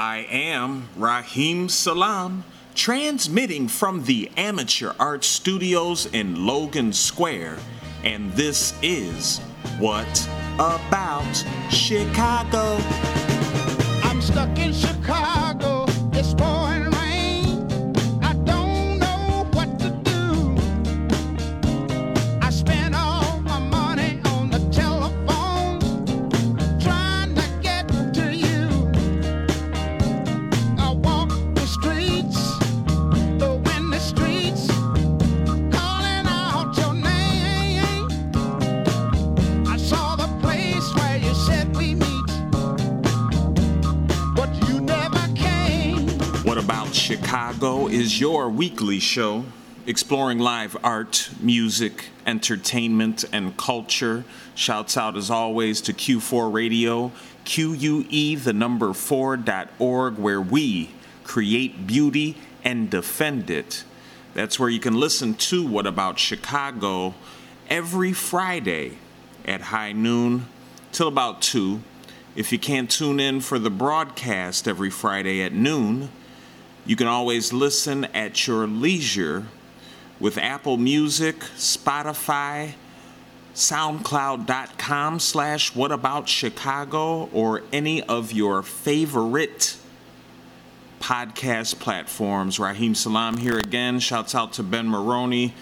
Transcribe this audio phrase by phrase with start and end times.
[0.00, 2.44] I am Raheem Salam,
[2.76, 7.58] transmitting from the Amateur Art Studios in Logan Square,
[8.04, 9.40] and this is
[9.80, 12.78] What About Chicago?
[14.04, 15.77] I'm stuck in Chicago.
[47.90, 49.44] Is your weekly show
[49.88, 54.22] exploring live art, music, entertainment, and culture.
[54.54, 57.10] Shouts out as always to Q4 Radio,
[57.46, 60.90] QUE, the number 4.org, where we
[61.24, 63.84] create beauty and defend it.
[64.34, 67.14] That's where you can listen to What About Chicago
[67.70, 68.98] every Friday
[69.46, 70.46] at high noon
[70.92, 71.80] till about 2.
[72.36, 76.10] If you can't tune in for the broadcast every Friday at noon,
[76.88, 79.44] you can always listen at your leisure
[80.18, 82.72] with Apple Music, Spotify,
[83.54, 89.76] SoundCloud.com slash What About Chicago, or any of your favorite
[90.98, 92.58] podcast platforms.
[92.58, 94.00] Raheem Salam here again.
[94.00, 95.52] Shouts out to Ben Maroney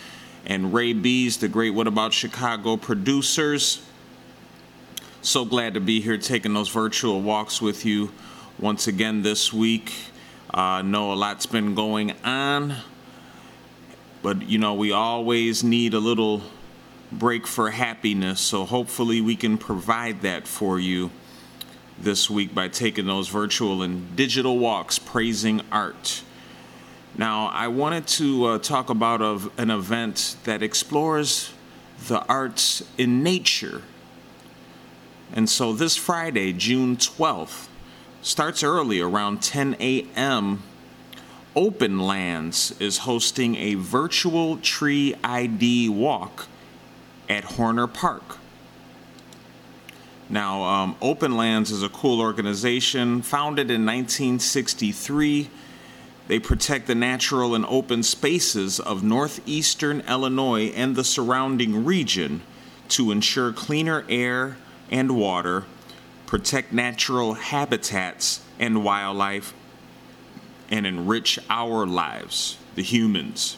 [0.47, 3.85] and Ray Bees, the great What About Chicago producers.
[5.23, 8.13] So glad to be here taking those virtual walks with you
[8.61, 9.93] once again this week.
[10.53, 12.77] Uh, know a lot's been going on,
[14.23, 16.43] but you know, we always need a little
[17.11, 21.11] break for happiness, so hopefully we can provide that for you
[21.99, 26.23] this week by taking those virtual and digital walks praising art.
[27.19, 31.53] Now, I wanted to uh, talk about of an event that explores
[32.09, 33.83] the arts in nature.
[35.35, 37.69] And so this Friday, June 12th,
[38.27, 40.61] starts early around 10 a.m.
[41.55, 46.49] Open Lands is hosting a virtual tree ID walk
[47.29, 48.39] at Horner Park.
[50.29, 55.49] Now, um, Open Lands is a cool organization founded in 1963.
[56.27, 62.43] They protect the natural and open spaces of northeastern Illinois and the surrounding region
[62.89, 64.57] to ensure cleaner air
[64.91, 65.63] and water,
[66.27, 69.55] protect natural habitats and wildlife,
[70.69, 73.57] and enrich our lives, the humans.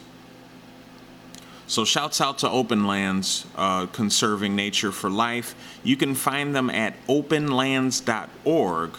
[1.66, 5.54] So, shouts out to Open Lands, uh, conserving nature for life.
[5.82, 8.90] You can find them at openlands.org.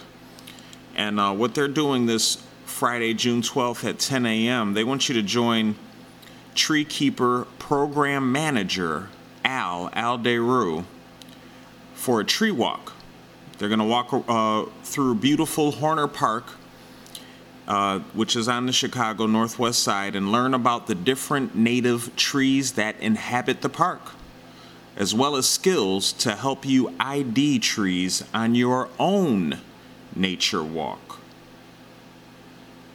[0.96, 5.16] And uh, what they're doing this Friday, June 12th at 10 a.m., they want you
[5.16, 5.75] to join
[6.53, 9.09] Tree Keeper Program Manager
[9.44, 10.86] Al Al Alderu
[11.96, 12.94] for a tree walk.
[13.59, 16.46] They're going to walk uh, through beautiful Horner Park,
[17.68, 22.72] uh, which is on the Chicago Northwest side, and learn about the different native trees
[22.74, 24.14] that inhabit the park,
[24.96, 29.59] as well as skills to help you ID trees on your own
[30.16, 31.19] nature walk.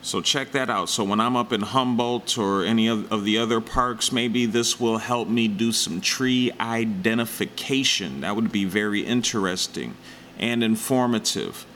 [0.01, 0.89] So check that out.
[0.89, 4.81] So when I'm up in Humboldt or any of, of the other parks, maybe this
[4.81, 8.23] will help me do some tree identification.
[8.23, 9.95] That would be very interesting
[10.39, 11.67] and informative.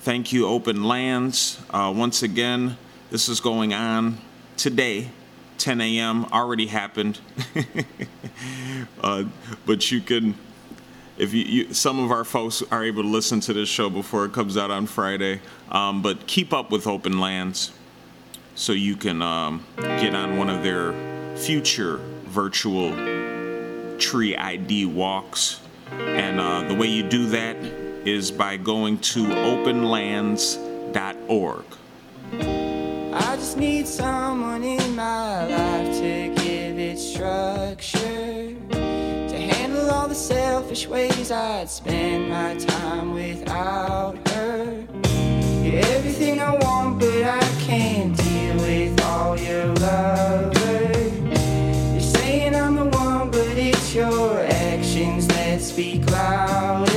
[0.00, 1.60] Thank you, Open Lands.
[1.70, 2.76] Uh, once again,
[3.10, 4.18] this is going on
[4.56, 5.08] today,
[5.58, 6.24] 10 a.m.
[6.26, 7.20] Already happened,
[9.00, 9.24] uh,
[9.66, 10.34] but you can
[11.18, 14.24] if you, you, some of our folks are able to listen to this show before
[14.24, 17.70] it comes out on Friday, um, but keep up with Open Lands
[18.54, 20.92] so you can um, get on one of their
[21.36, 22.90] future virtual
[23.98, 25.60] tree ID walks.
[25.90, 27.56] And uh, the way you do that
[28.04, 31.64] is by going to openlands.org.
[33.14, 38.56] I just need someone in my life to give it structure.
[38.70, 44.84] To handle all the selfish ways I'd spend my time without her.
[45.64, 51.12] Everything I want, but I can't deal with all your lovers.
[51.92, 56.91] You're saying I'm the one, but it's your actions that speak louder.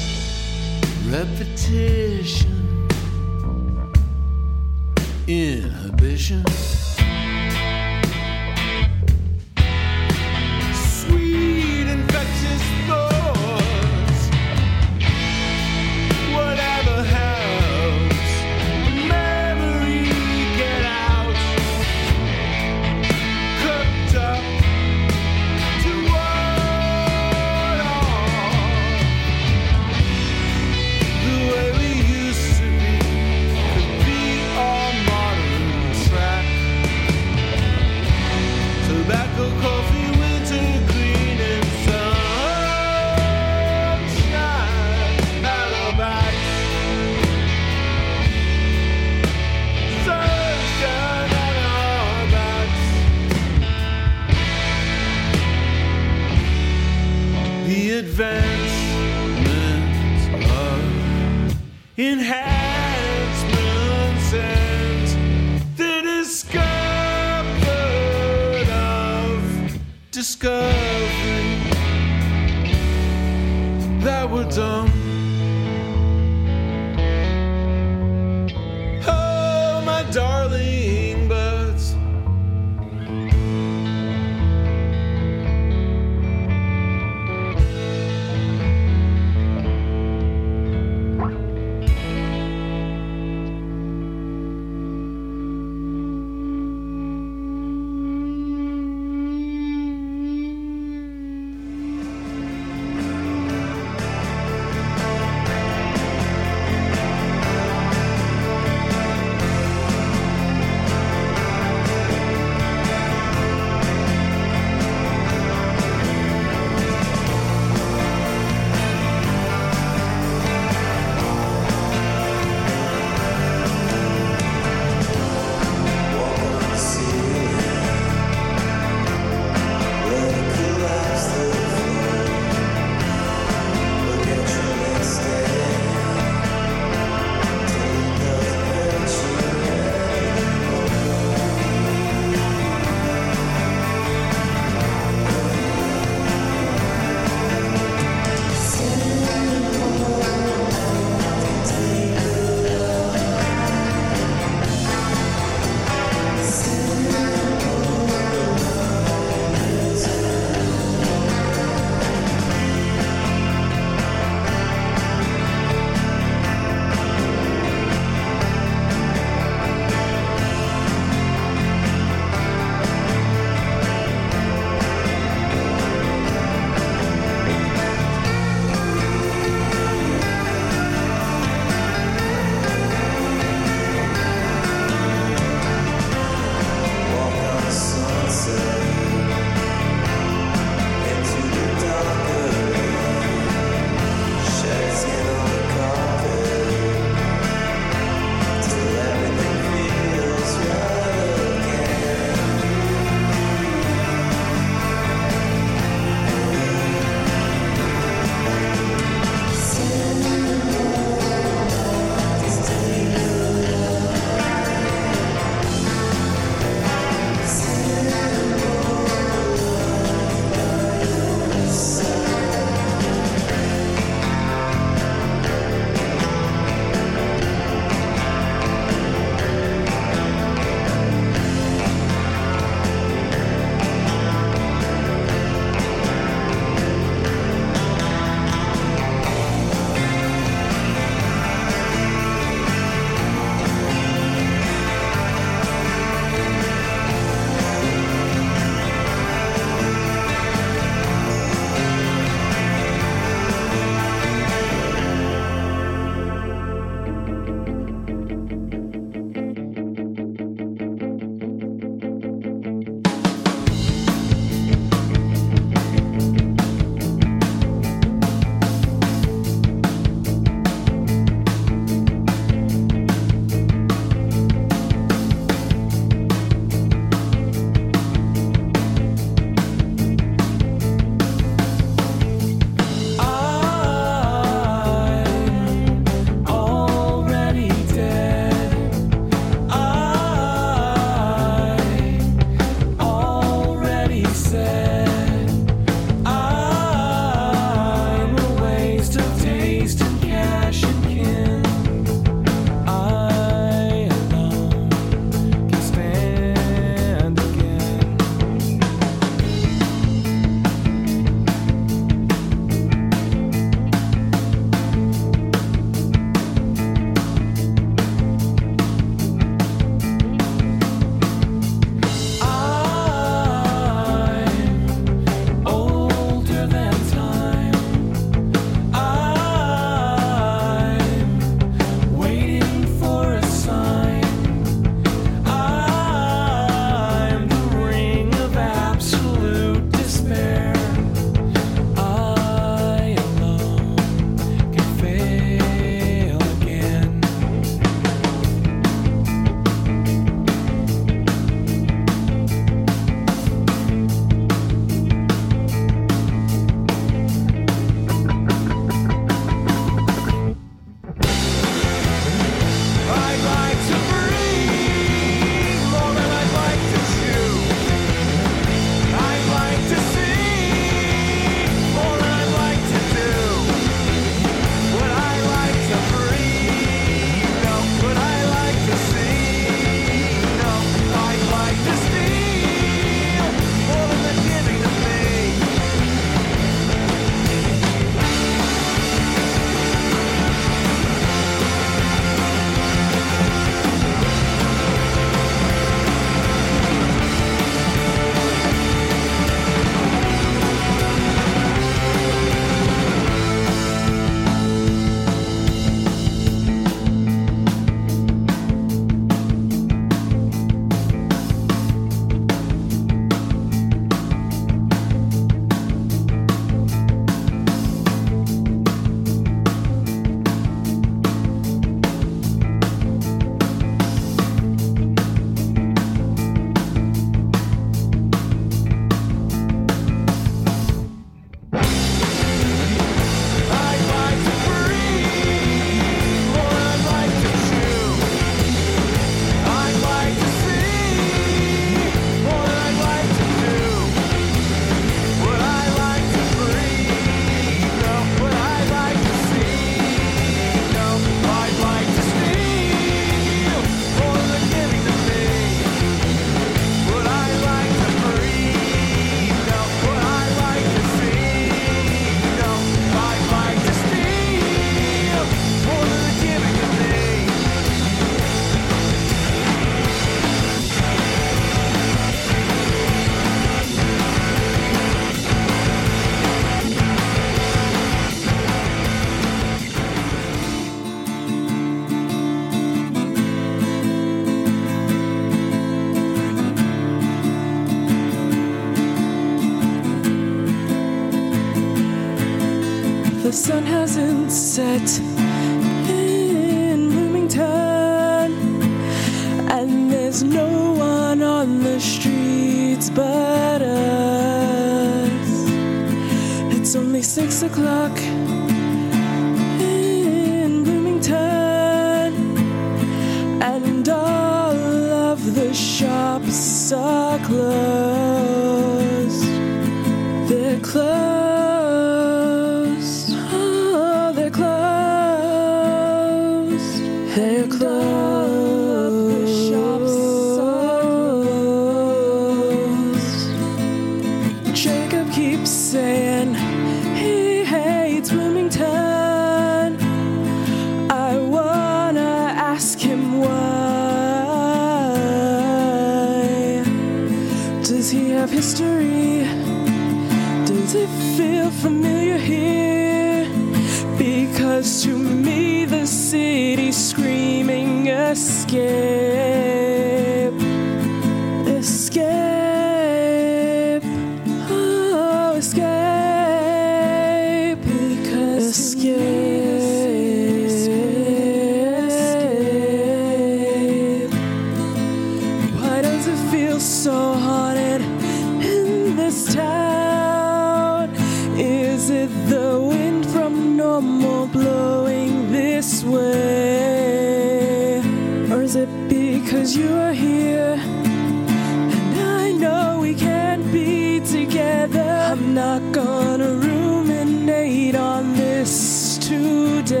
[589.12, 590.76] Because you are here?
[590.78, 595.02] And I know we can't be together.
[595.02, 600.00] I'm not gonna ruminate on this today.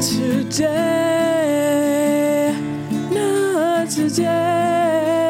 [0.00, 0.68] Today,
[3.10, 5.28] not today.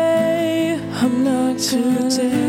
[1.01, 2.47] I'm not today.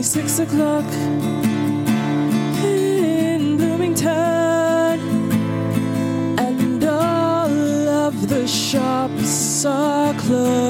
[0.00, 0.86] Only six o'clock
[2.64, 4.98] in Bloomington,
[6.38, 10.69] and all of the shops are closed.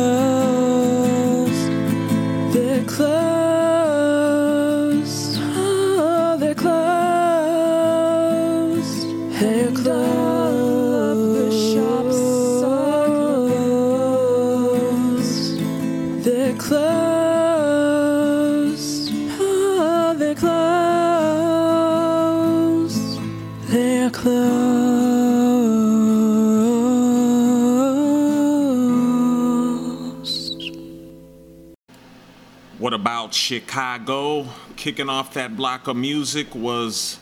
[33.35, 34.47] Chicago?
[34.77, 37.19] Kicking off that block of music was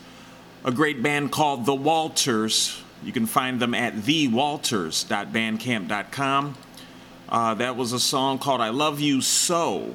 [0.65, 2.83] a great band called The Walters.
[3.03, 6.55] You can find them at thewalters.bandcamp.com.
[7.29, 9.95] Uh, that was a song called I Love You So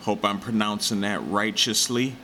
[0.00, 2.16] Hope I'm pronouncing that righteously.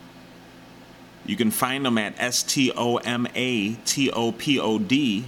[1.26, 5.24] You can find them at S T O M A T O P O D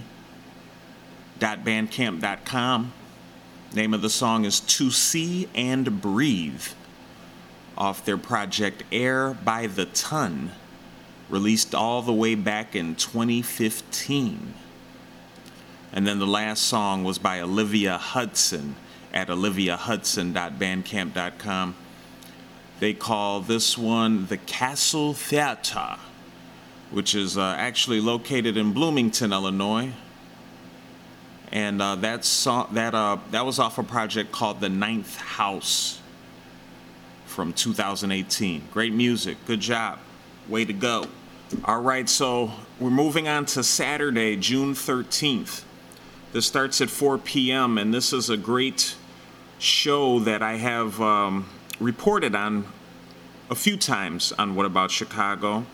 [1.39, 2.93] www.bandcamp.com.
[3.73, 6.63] Name of the song is To See and Breathe
[7.77, 10.51] off their project Air by the Ton,
[11.29, 14.55] released all the way back in 2015.
[15.93, 18.75] And then the last song was by Olivia Hudson
[19.13, 21.75] at oliviahudson.bandcamp.com.
[22.79, 25.95] They call this one the Castle Theater,
[26.91, 29.91] which is uh, actually located in Bloomington, Illinois.
[31.51, 36.01] And uh, that song that uh, that was off a project called The Ninth House
[37.25, 38.67] from 2018.
[38.71, 39.37] Great music.
[39.45, 39.99] Good job.
[40.47, 41.05] Way to go.
[41.63, 45.63] All right, so we're moving on to Saturday, June 13th.
[46.33, 48.95] This starts at 4 p.m., and this is a great
[49.57, 51.47] show that I have um,
[51.79, 52.65] reported on
[53.49, 55.65] a few times on What About Chicago.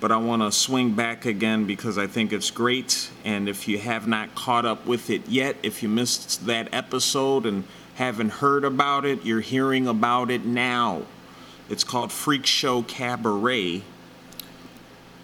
[0.00, 3.10] But I want to swing back again because I think it's great.
[3.24, 7.46] And if you have not caught up with it yet, if you missed that episode
[7.46, 11.02] and haven't heard about it, you're hearing about it now.
[11.70, 13.82] It's called Freak Show Cabaret.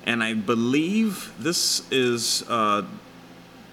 [0.05, 2.83] And I believe this is, uh,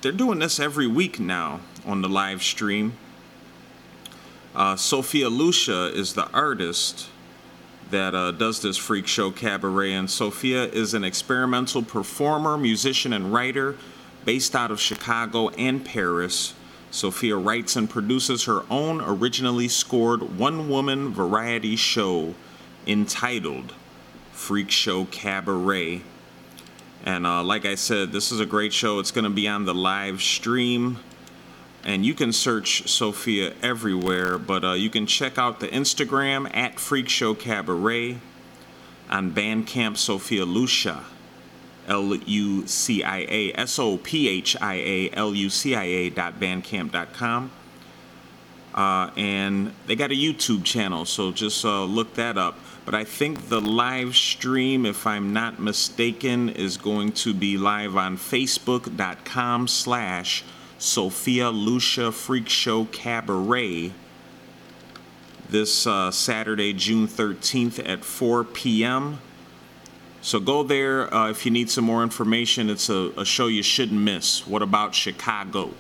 [0.01, 2.93] they're doing this every week now on the live stream.
[4.57, 7.09] Uh, Sophia Lucia is the artist
[7.91, 13.31] that uh, does this freak show cabaret, and Sophia is an experimental performer, musician, and
[13.31, 13.77] writer
[14.25, 16.55] based out of Chicago and Paris.
[16.89, 22.33] Sophia writes and produces her own originally scored one woman variety show
[22.87, 23.75] entitled
[24.31, 26.01] Freak Show Cabaret.
[27.05, 28.97] And uh, like I said, this is a great show.
[28.97, 30.97] It's going to be on the live stream.
[31.87, 36.81] And you can search Sophia everywhere, but uh, you can check out the Instagram at
[36.81, 38.19] Freak Show Cabaret
[39.09, 41.05] on Bandcamp Sophia Lucia,
[41.87, 45.83] L U C I A S O P H I A L U C I
[45.85, 47.51] A dot bandcamp dot com.
[48.75, 52.59] Uh, and they got a YouTube channel, so just uh, look that up.
[52.83, 57.95] But I think the live stream, if I'm not mistaken, is going to be live
[57.95, 60.43] on Facebook.com slash
[60.77, 63.91] Sophia Lucia Freak Show Cabaret
[65.49, 69.19] this uh, Saturday, June 13th at 4 p.m.
[70.21, 72.69] So go there uh, if you need some more information.
[72.69, 74.45] It's a, a show you shouldn't miss.
[74.45, 75.73] What about Chicago?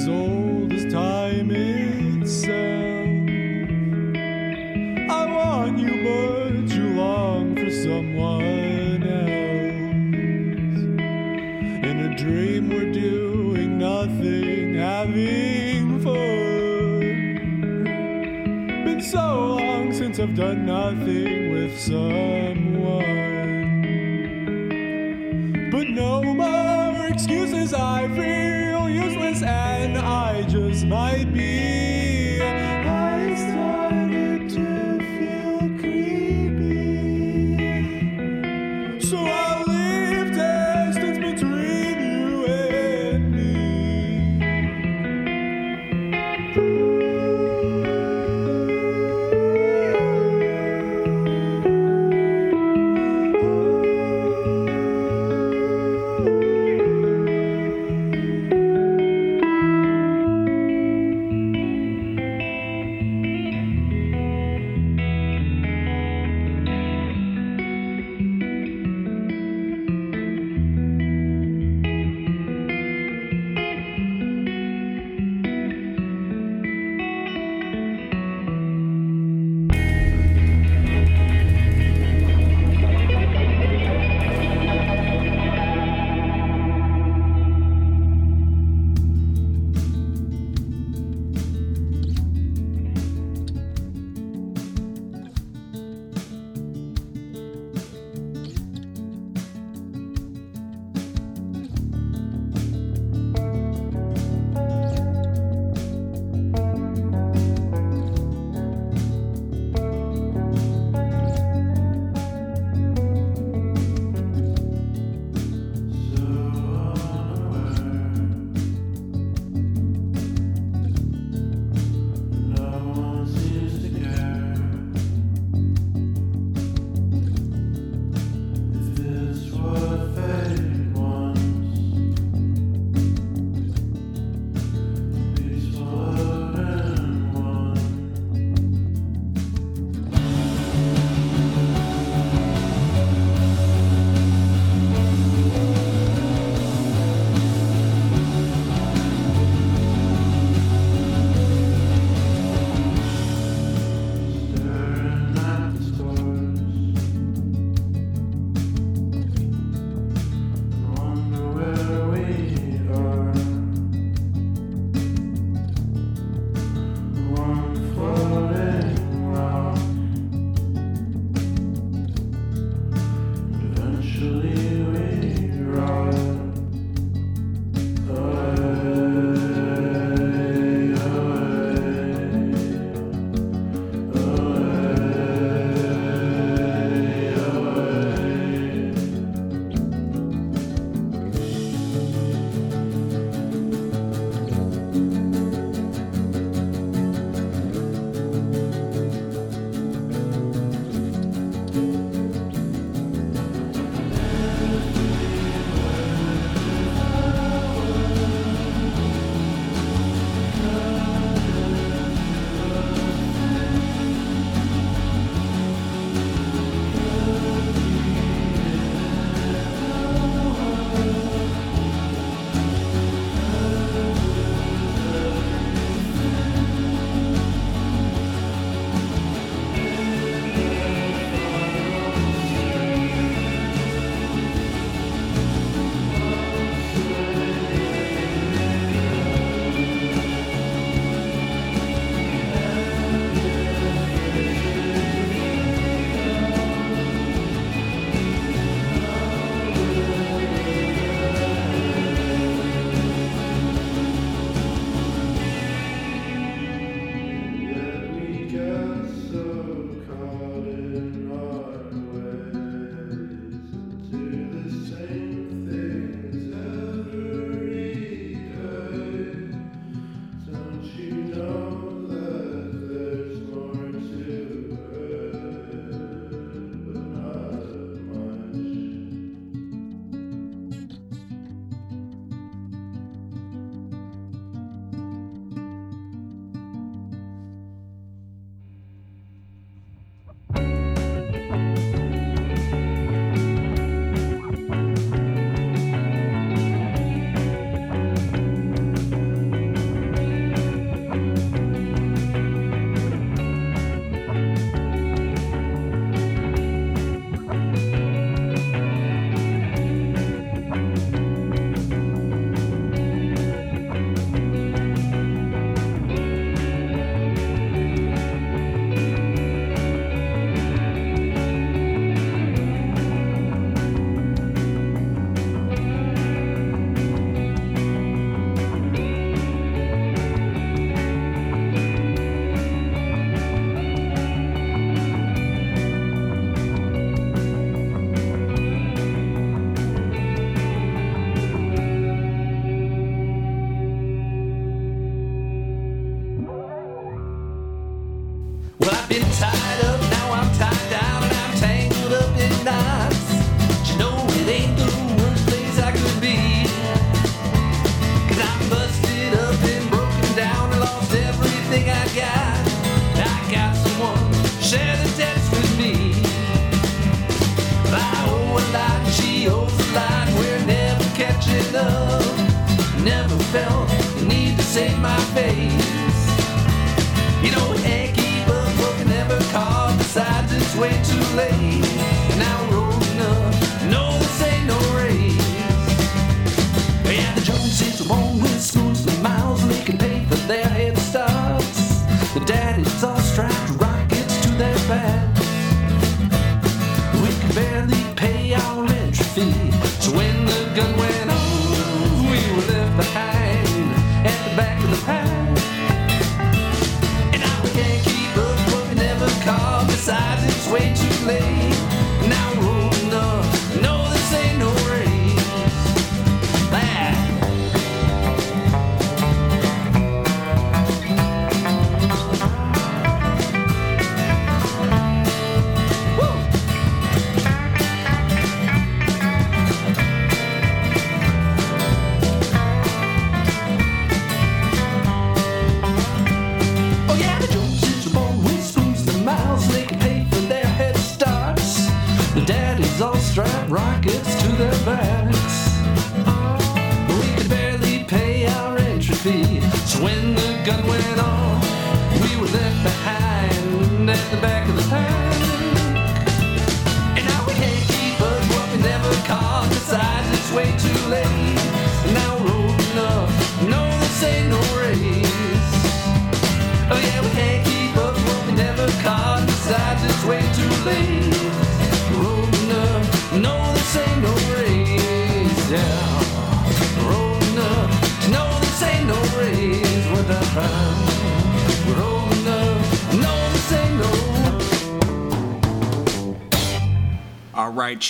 [0.00, 3.06] as old as time itself.
[5.10, 9.84] I want you, but you long for someone else.
[11.88, 17.04] In a dream, we're doing nothing, having fun.
[18.84, 22.59] Been so long since I've done nothing with someone.
[30.92, 31.19] I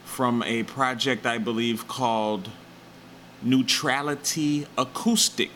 [0.06, 2.50] from a project I believe called
[3.44, 5.52] Neutrality Acoustic.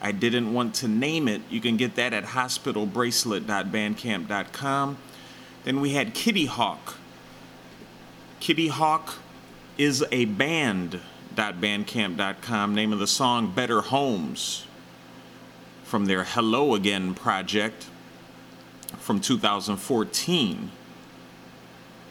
[0.00, 1.42] I didn't want to name it.
[1.50, 4.98] You can get that at hospitalbracelet.bandcamp.com.
[5.64, 6.94] Then we had Kitty Hawk.
[8.38, 9.16] Kitty Hawk
[9.76, 12.74] is a band.bandcamp.com.
[12.74, 14.66] Name of the song Better Homes
[15.82, 17.86] from their Hello Again project
[19.04, 20.70] from 2014.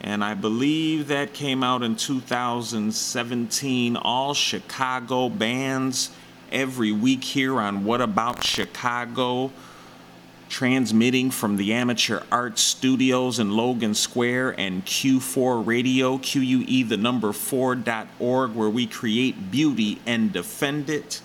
[0.00, 3.96] And I believe that came out in 2017.
[3.96, 6.10] All Chicago bands
[6.52, 9.50] every week here on What About Chicago,
[10.48, 17.28] transmitting from the Amateur Art Studios in Logan Square and Q4 Radio, QUE the number
[17.28, 21.22] 4.org, where we create beauty and defend it.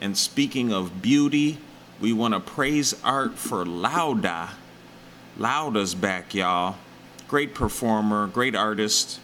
[0.00, 1.58] And speaking of beauty,
[2.00, 4.50] we want to praise art for Louda.
[5.40, 6.76] Louda's back, y'all.
[7.26, 9.20] Great performer, great artist.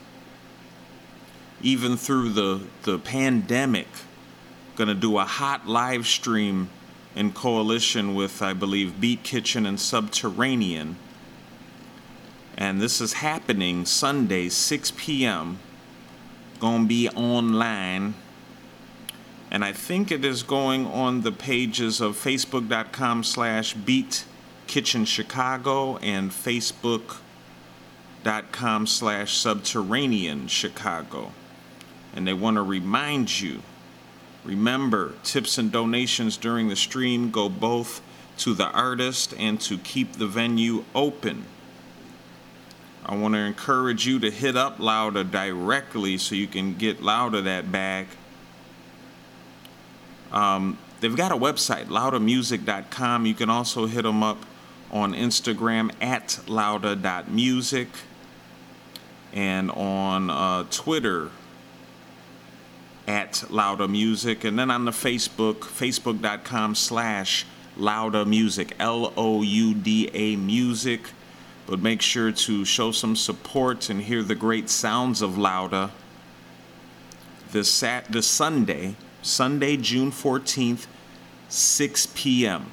[1.61, 3.87] Even through the, the pandemic,
[4.77, 6.71] gonna do a hot live stream
[7.15, 10.97] in coalition with, I believe, Beat Kitchen and Subterranean.
[12.57, 15.59] And this is happening Sunday, 6 p.m.
[16.61, 18.15] Gonna be online.
[19.51, 24.25] And I think it is going on the pages of facebook.com slash beat
[24.67, 27.17] kitchen chicago and facebook.com
[28.87, 31.33] slash subterranean chicago.
[32.15, 33.63] And they want to remind you
[34.45, 38.01] remember, tips and donations during the stream go both
[38.39, 41.45] to the artist and to keep the venue open.
[43.05, 47.45] I want to encourage you to hit up Louda directly so you can get Louda
[47.45, 48.09] that bag.
[50.33, 53.27] Um, they've got a website, loudamusic.com.
[53.27, 54.39] You can also hit them up
[54.97, 57.89] on Instagram at louda.music
[59.33, 61.31] and on uh, Twitter
[63.07, 67.45] at Louda Music, and then on the Facebook, facebook.com slash
[67.77, 71.11] Louda Music, L O U D A Music.
[71.67, 75.91] But make sure to show some support and hear the great sounds of Louda
[77.53, 80.87] this, sat- this Sunday, Sunday, June 14th,
[81.49, 82.67] 6 p.m.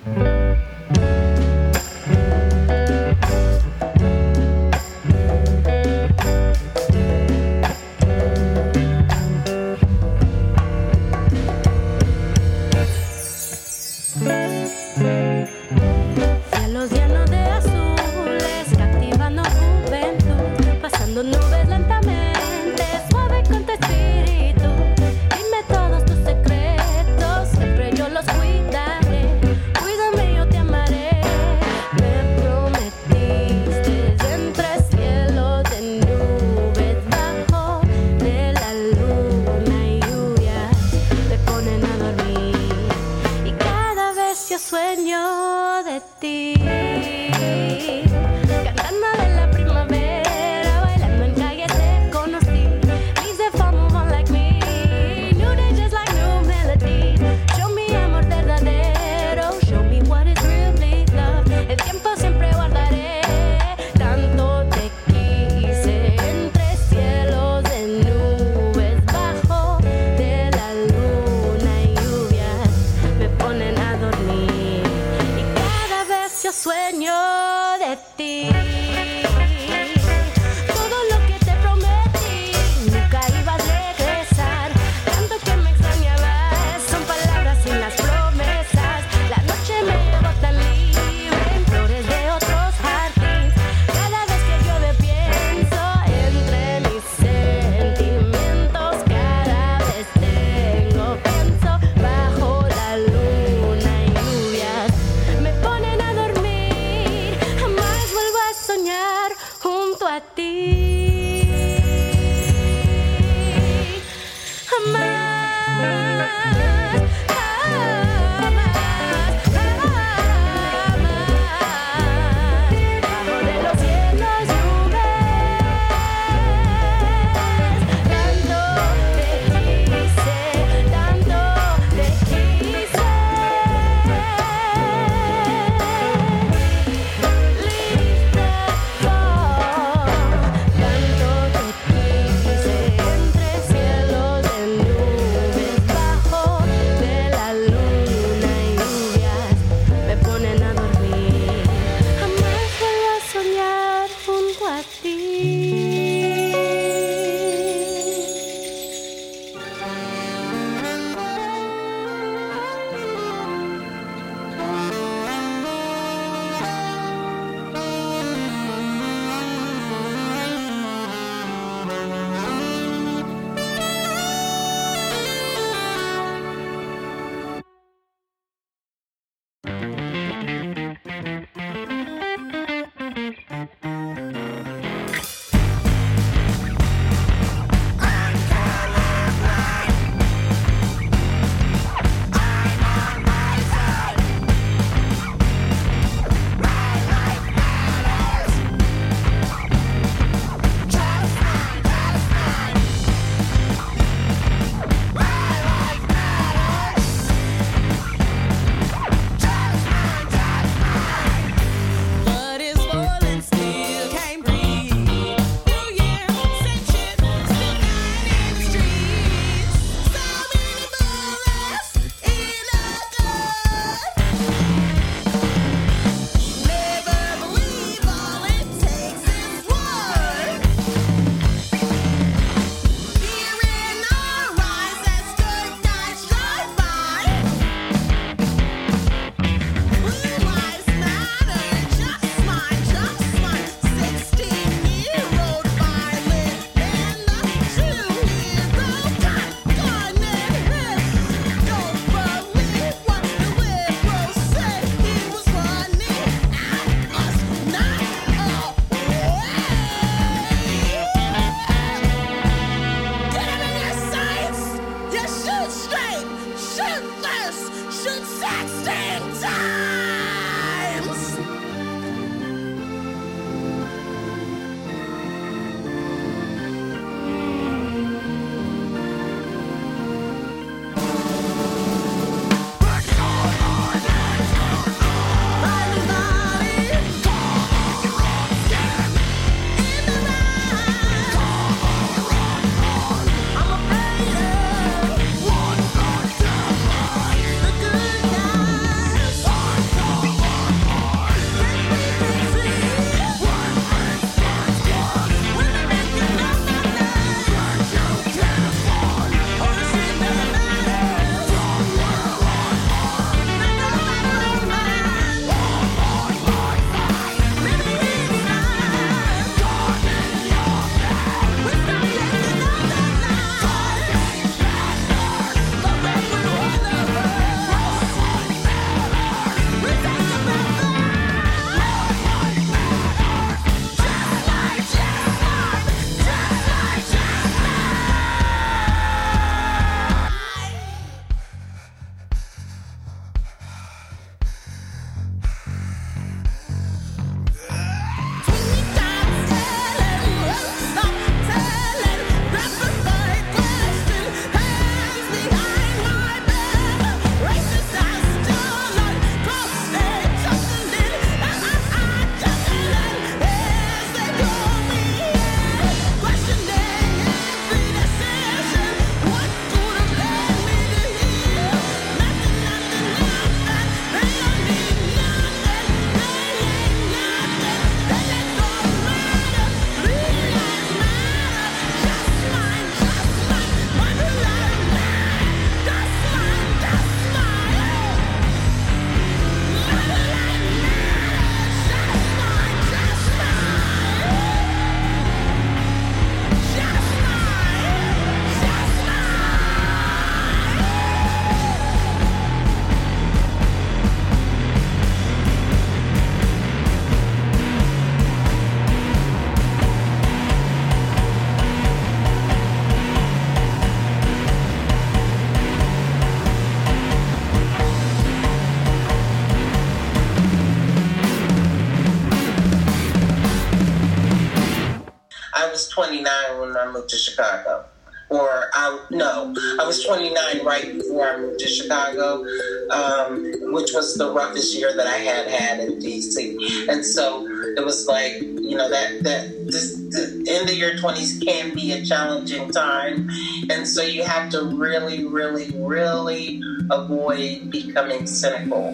[427.33, 427.85] Chicago.
[428.29, 432.43] Or I no, I was 29 right before I moved to Chicago,
[432.89, 436.89] um, which was the roughest year that I had had in DC.
[436.89, 437.45] And so
[437.77, 441.91] it was like you know that that this, the end of your 20s can be
[441.91, 443.29] a challenging time,
[443.69, 448.93] and so you have to really, really, really avoid becoming cynical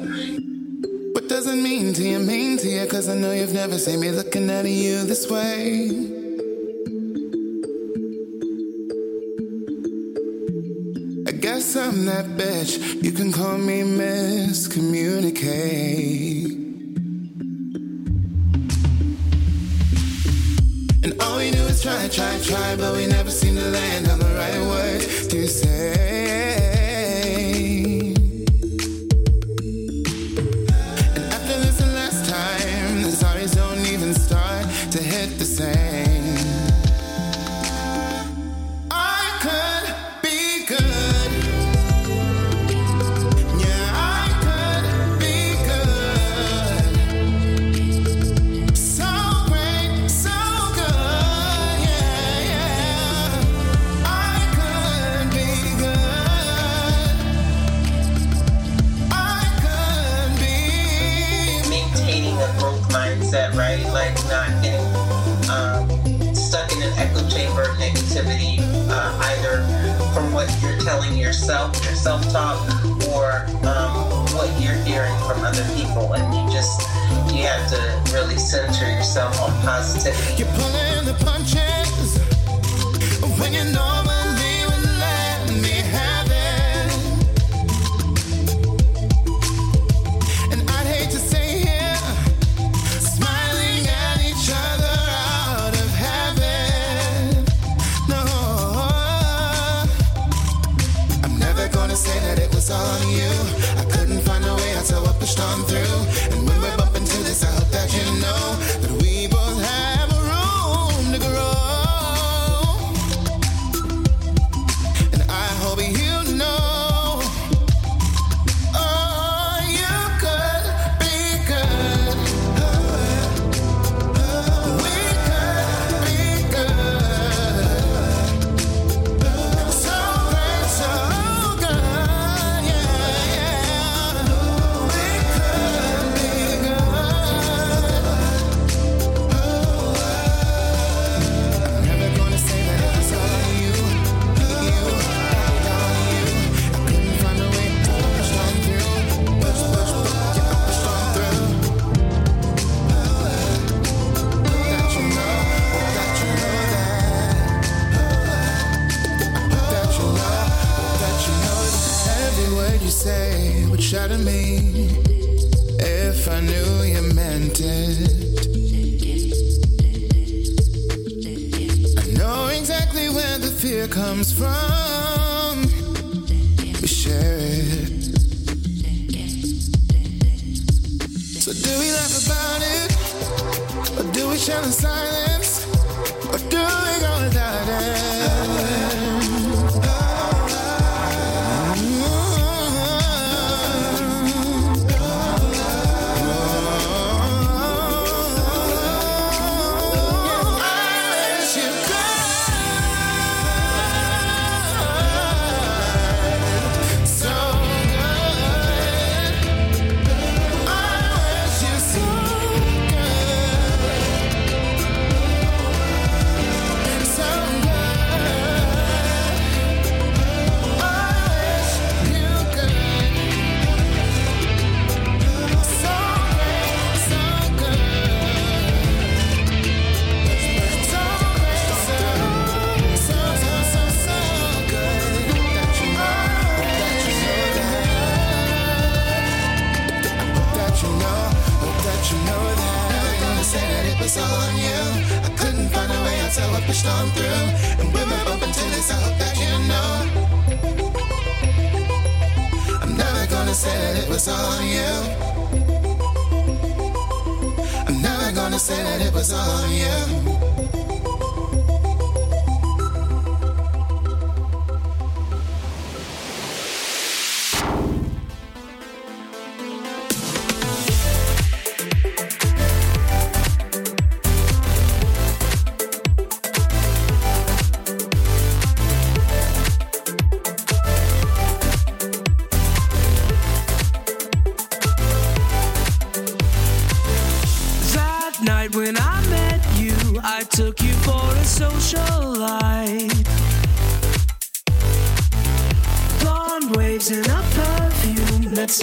[1.14, 4.12] What doesn't mean to you, mean to you, cause I know you've never seen me
[4.12, 6.19] looking at you this way.
[11.60, 13.04] guess I'm that bitch.
[13.04, 16.54] You can call me miscommunicate.
[21.04, 24.20] And all we do is try, try, try, but we never seem to land on
[24.20, 26.59] the right words to say.
[70.90, 72.58] telling yourself, your self talk,
[73.14, 73.94] or um,
[74.34, 76.14] what you're hearing from other people.
[76.14, 76.82] And you just,
[77.32, 80.42] you have to really center yourself on positivity.
[80.42, 81.80] You're pulling the punches.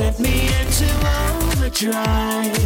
[0.06, 0.86] Sent me into
[1.32, 2.56] overdrive.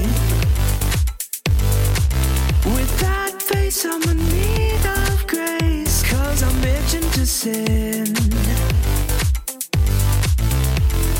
[2.66, 8.06] With that face, I'm in need of grace, cause I'm itching to sin.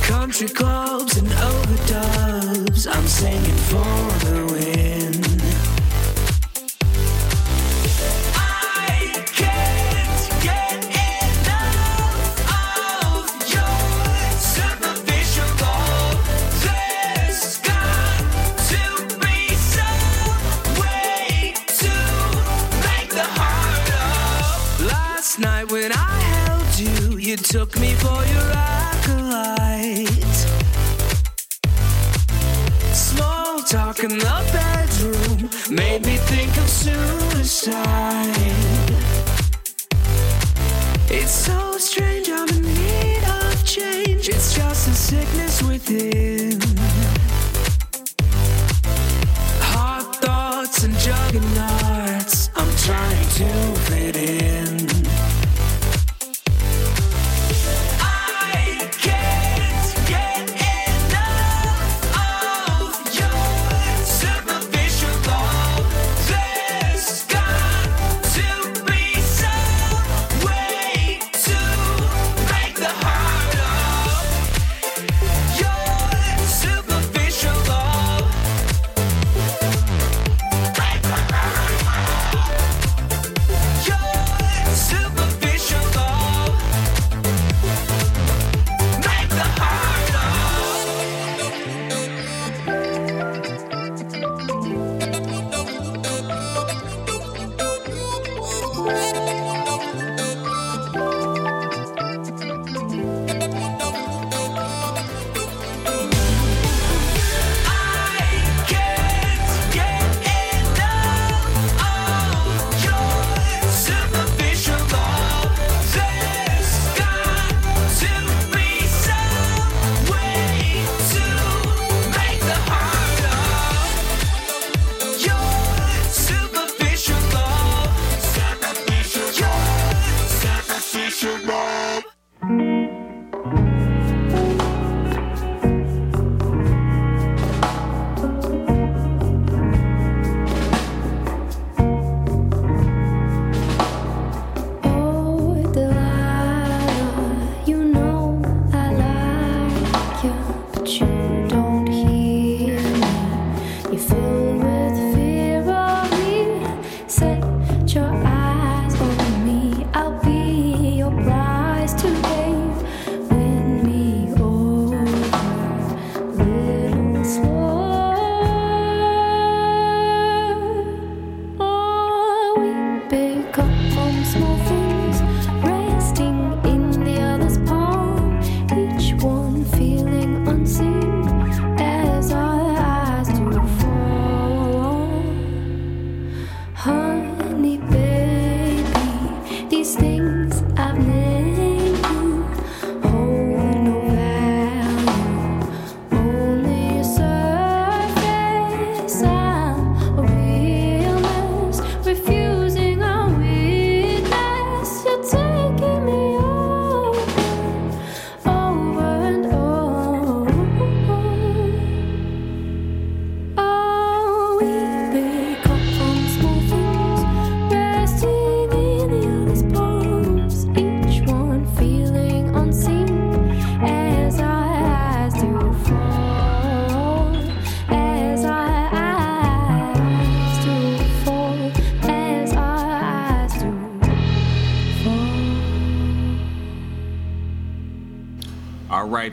[0.03, 4.80] Country clubs and overdubs, I'm singing for the win.
[27.31, 30.09] You, took me for your acolyte.
[32.93, 37.77] Small talk in the bedroom made me think of suicide.
[41.09, 44.29] It's so strange, I'm in need of change.
[44.29, 46.40] It's just a sickness within.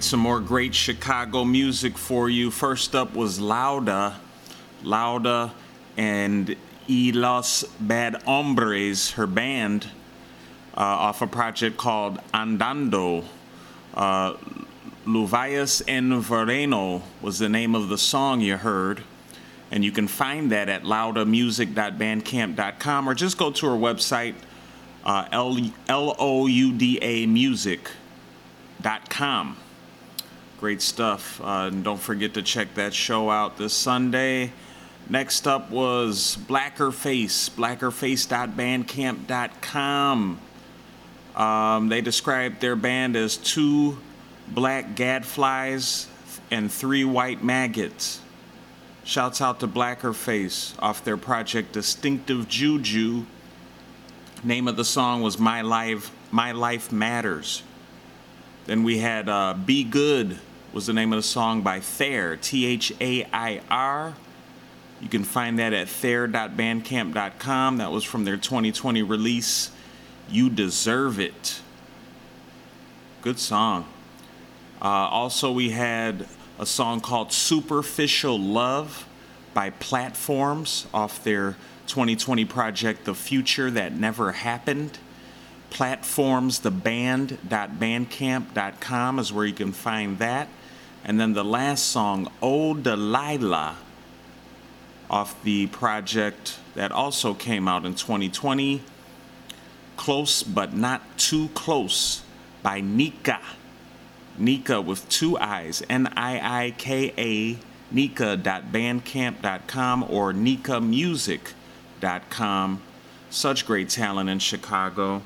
[0.08, 2.50] Some more great Chicago music for you.
[2.50, 4.16] First up was Louda,
[4.82, 5.52] Louda
[5.98, 6.56] and
[6.88, 9.88] Y Los Bad Hombres, her band,
[10.78, 13.26] uh, off a project called Andando.
[13.94, 14.36] Uh,
[15.06, 19.04] en Vereno was the name of the song you heard.
[19.72, 24.36] And you can find that at loudamusic.bandcamp.com or just go to her website,
[25.04, 25.28] uh,
[25.90, 27.98] L-O-U-D-A music.com.
[30.60, 31.40] Great stuff.
[31.40, 34.52] Uh, and don't forget to check that show out this Sunday.
[35.08, 40.40] Next up was Blacker Face, blackerface.bandcamp.com.
[41.36, 44.00] Um, they described their band as two
[44.48, 46.08] black gadflies
[46.50, 48.20] and three white maggots.
[49.04, 53.28] Shouts out to Blacker Face off their project Distinctive Juju.
[54.44, 57.62] Name of the song was My Life, My Life Matters.
[58.66, 60.40] Then we had uh, Be Good
[60.78, 64.14] was the name of the song by Thair, T H A I R.
[65.02, 67.78] You can find that at thair.bandcamp.com.
[67.78, 69.72] That was from their 2020 release,
[70.30, 71.62] You Deserve It.
[73.24, 73.88] Good song.
[74.80, 76.28] Uh, also, we had
[76.60, 79.08] a song called Superficial Love
[79.56, 81.56] by Platforms off their
[81.88, 85.00] 2020 project, The Future That Never Happened.
[85.72, 90.50] Platforms, the band.bandcamp.com is where you can find that.
[91.08, 93.78] And then the last song, Oh Delilah,
[95.10, 98.82] off the project that also came out in 2020,
[99.96, 102.24] Close But Not Too Close
[102.62, 103.40] by Niika.
[104.38, 107.58] Niika with two I's, N I I K A,
[107.96, 112.82] Niika.bandcamp.com or NiikaMusic.com.
[113.30, 115.22] Such great talent in Chicago.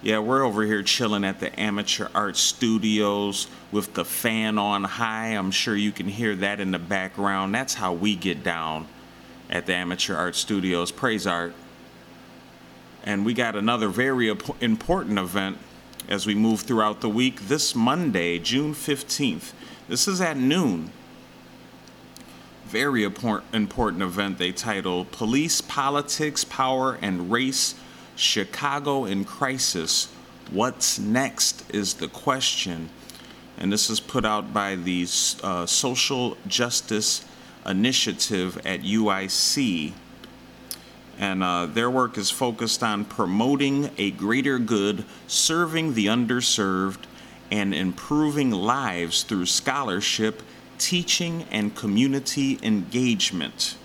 [0.00, 5.30] Yeah, we're over here chilling at the Amateur Art Studios with the fan on high.
[5.30, 7.52] I'm sure you can hear that in the background.
[7.52, 8.86] That's how we get down
[9.50, 10.92] at the Amateur Art Studios.
[10.92, 11.52] Praise Art.
[13.02, 14.28] And we got another very
[14.60, 15.58] important event
[16.08, 19.52] as we move throughout the week this Monday, June 15th.
[19.88, 20.92] This is at noon.
[22.66, 27.74] Very important event they title Police, Politics, Power, and Race
[28.18, 30.08] Chicago in Crisis.
[30.50, 32.90] What's next is the question.
[33.56, 35.06] And this is put out by the
[35.42, 37.24] uh, Social Justice
[37.64, 39.92] Initiative at UIC.
[41.18, 47.04] And uh, their work is focused on promoting a greater good, serving the underserved,
[47.50, 50.42] and improving lives through scholarship,
[50.78, 53.76] teaching, and community engagement.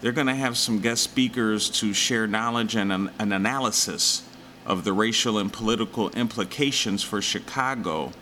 [0.00, 4.22] They're going to have some guest speakers to share knowledge and an, an analysis
[4.64, 8.12] of the racial and political implications for Chicago.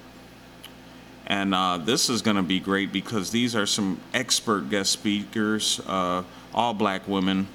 [1.27, 5.81] And uh, this is going to be great because these are some expert guest speakers,
[5.87, 6.23] uh,
[6.55, 7.49] all black women.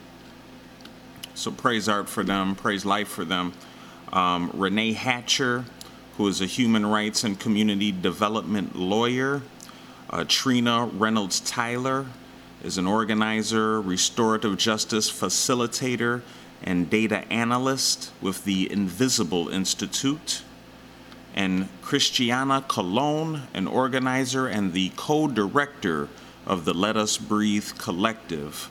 [1.33, 3.53] So praise art for them, praise life for them.
[4.13, 5.65] Um, Renee Hatcher,
[6.17, 9.41] who is a human rights and community development lawyer.
[10.09, 12.05] Uh, Trina Reynolds Tyler
[12.63, 16.21] is an organizer, restorative justice facilitator,
[16.63, 20.43] and data analyst with the Invisible Institute.
[21.33, 26.07] And Kristiana Colón, an organizer and the co director
[26.45, 28.69] of the Let Us Breathe Collective.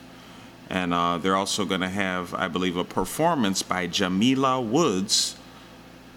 [0.69, 5.35] And uh, they're also going to have, I believe, a performance by Jamila Woods,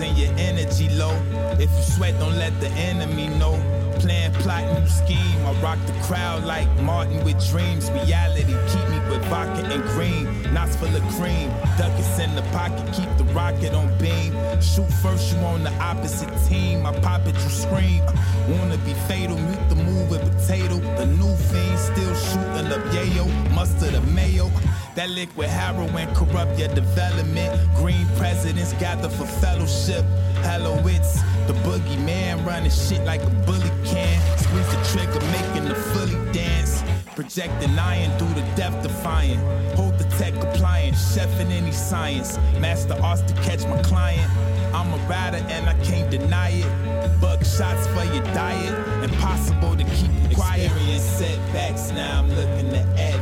[0.00, 1.14] and your energy low.
[1.58, 3.60] If you sweat, don't let the enemy know.
[4.00, 5.46] Plan, plot, new scheme.
[5.46, 7.90] I rock the crowd like Martin with dreams.
[7.90, 10.52] Reality keep me with vodka and green.
[10.52, 11.48] Knots full of cream.
[11.78, 14.32] Ducats in the pocket, keep the rocket on beam.
[14.60, 16.86] Shoot first, you on the opposite team.
[16.86, 18.02] I pop it, you scream.
[18.48, 20.76] Wanna be fatal, mute the move with potato.
[20.98, 23.26] The new fiend still shooting up yayo.
[23.54, 24.50] Mustard or mayo.
[24.94, 27.74] That liquid heroin corrupt your development.
[27.74, 30.04] Green presidents gather for fellowship.
[30.46, 34.20] Hello, it's the boogeyman running shit like a bully can.
[34.38, 36.84] Squeeze the trigger, making the fully dance.
[37.16, 39.40] Projecting iron through the death defying.
[39.74, 42.38] Hold the tech appliance, chef in any science.
[42.60, 44.30] Master arts to catch my client.
[44.72, 47.20] I'm a rider and I can't deny it.
[47.20, 49.02] Buck shots for your diet.
[49.02, 50.66] Impossible to keep quiet.
[50.66, 53.13] Experience setbacks, now I'm looking to advance.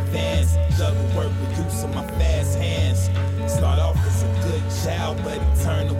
[1.82, 3.10] With my fast hands.
[3.52, 5.90] Start off as a good child, but he turned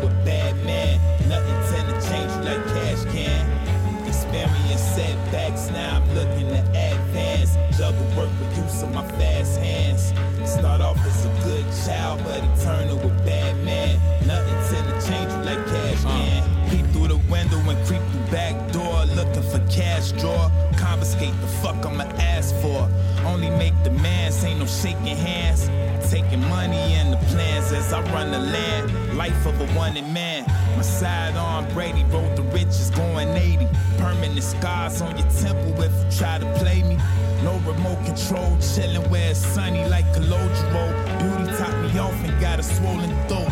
[29.22, 30.44] Life of a wanted man.
[30.74, 33.68] My sidearm Brady wrote the riches going 80.
[33.96, 36.96] Permanent scars on your temple if you try to play me.
[37.44, 40.84] No remote control, chillin' where it's sunny like Calogero.
[41.20, 43.46] Beauty top me off and got a swollen throat.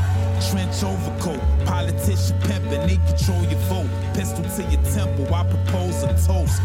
[0.50, 3.90] Trench overcoat, politician pimpin', they control your vote.
[4.12, 6.60] Pistol to your temple, I propose a toast.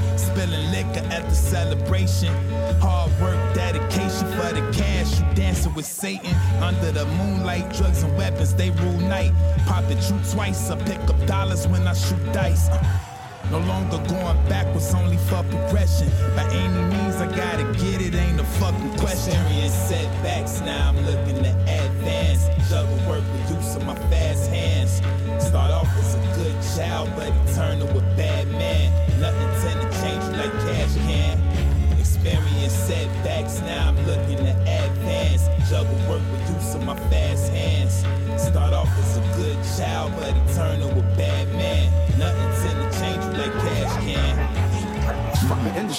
[1.46, 2.34] Celebration.
[2.82, 5.20] Hard work, dedication for the cash.
[5.20, 7.72] You dancing with Satan under the moonlight.
[7.78, 9.32] Drugs and weapons, they rule night.
[9.68, 12.68] Pop the true twice, I pick up dollars when I shoot dice.
[13.52, 16.10] No longer going backwards, only for progression.
[16.36, 19.34] By any means, I gotta get it, ain't a fucking question.
[19.34, 21.54] Experience setbacks, now I'm looking to
[21.84, 22.50] advance.
[22.70, 24.94] Juggle work use my fast hands.
[25.38, 28.35] Start off as a good child, but he turned to a bad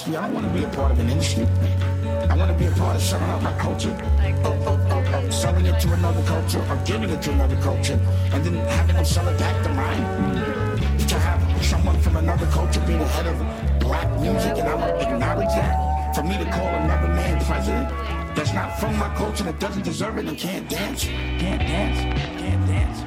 [0.06, 0.16] industry.
[0.16, 1.46] I don't want to be a part of an industry.
[2.28, 3.90] I want to be a part of selling out my culture,
[4.44, 7.98] of, of, of, of selling it to another culture, of giving it to another culture,
[8.32, 10.04] and then having them sell it back to mine.
[11.06, 13.38] To have someone from another culture be the head of
[13.80, 16.14] black music, and I would acknowledge that.
[16.14, 17.88] For me to call another man president
[18.34, 21.98] that's not from my culture, that doesn't deserve it, and can't dance, can't dance,
[22.40, 22.98] can't dance.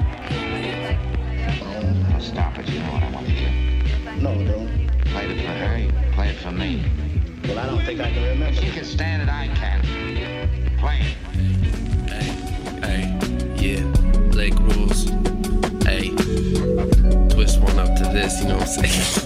[2.24, 2.68] Stop it.
[2.68, 3.50] You know what I want to do.
[4.22, 4.79] No, don't.
[6.40, 6.82] For me.
[7.44, 8.60] Well, I don't think I can remember.
[8.60, 9.28] She can stand it.
[9.28, 9.82] I can.
[10.78, 11.16] Play it.
[12.82, 13.04] Hey,
[13.56, 13.84] yeah,
[14.30, 15.04] Blake rules.
[15.84, 16.10] Hey,
[17.28, 19.24] twist one up to this, you know what I'm saying?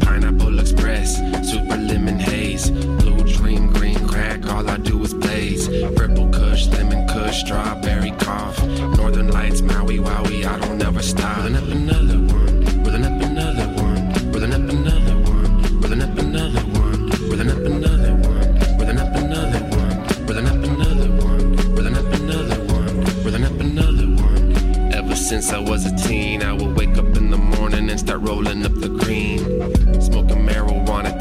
[0.00, 1.18] Pineapple Express,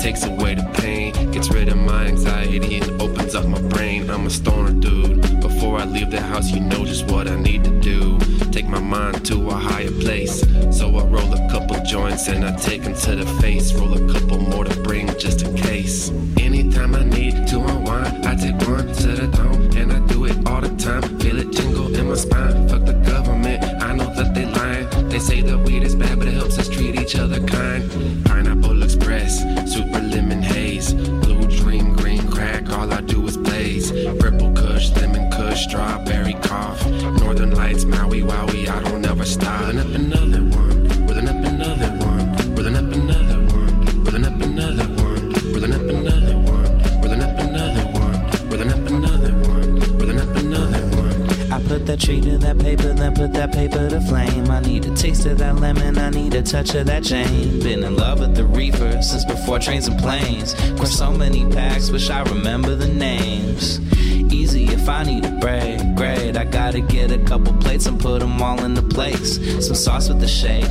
[0.05, 4.07] takes away the pain, gets rid of my anxiety and opens up my brain.
[4.07, 5.41] I'm a stoner dude.
[5.41, 8.19] Before I leave the house, you know just what I need to do.
[8.51, 10.41] Take my mind to a higher place.
[10.69, 13.73] So I roll a couple joints and I take 'em to the face.
[13.73, 16.11] Roll a couple more to bring just in case.
[16.37, 19.54] Anytime I need to unwind, I take one to the dome
[56.45, 57.59] touch of that Jane.
[57.59, 60.53] Been in love with the reefer since before trains and planes.
[60.77, 63.79] Crossed so many packs, wish I remember the names.
[64.31, 66.24] Easy if I need a break, great.
[66.45, 69.39] I gotta get a couple plates and put them all into place.
[69.65, 70.61] Some sauce with the shake,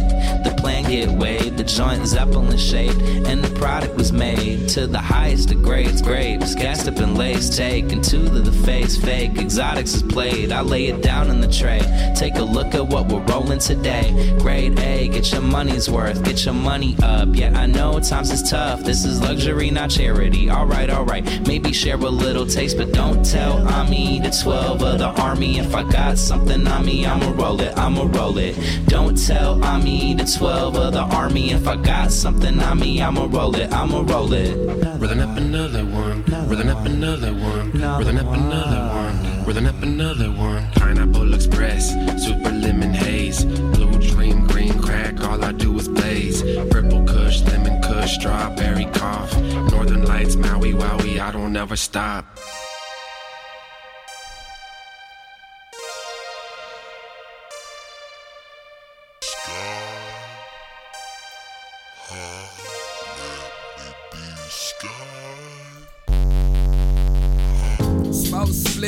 [0.45, 4.99] the plan get weighed, the joint Zeppelin shaped, and the product was made to the
[4.99, 6.01] highest of grades.
[6.01, 9.37] Grapes, gassed up and laced, taken two to the face, fake.
[9.37, 11.81] Exotics is played, I lay it down in the tray.
[12.15, 14.37] Take a look at what we're rolling today.
[14.39, 17.31] Grade A, get your money's worth, get your money up.
[17.33, 18.85] Yeah, I know times is tough.
[18.85, 20.49] This is luxury, not charity.
[20.49, 25.09] Alright, alright, maybe share a little taste, but don't tell I'm the 12 of the
[25.21, 25.64] army.
[25.65, 28.55] If I got something on me, I'ma roll it, I'ma roll it.
[28.87, 31.53] Don't tell I'm me the 12 of the army.
[31.53, 34.55] If I got something on me, I'ma roll it, I'ma roll it.
[35.01, 40.31] Rolling up another one, rolling up another one, rolling up another one, rolling up another
[40.31, 40.71] one.
[40.73, 41.91] Pineapple Express,
[42.23, 46.43] super lemon haze, blue dream, green crack, all I do is blaze.
[46.71, 49.35] Purple kush, lemon kush, strawberry cough.
[49.73, 52.25] Northern lights, Maui, Wowie, I don't ever stop.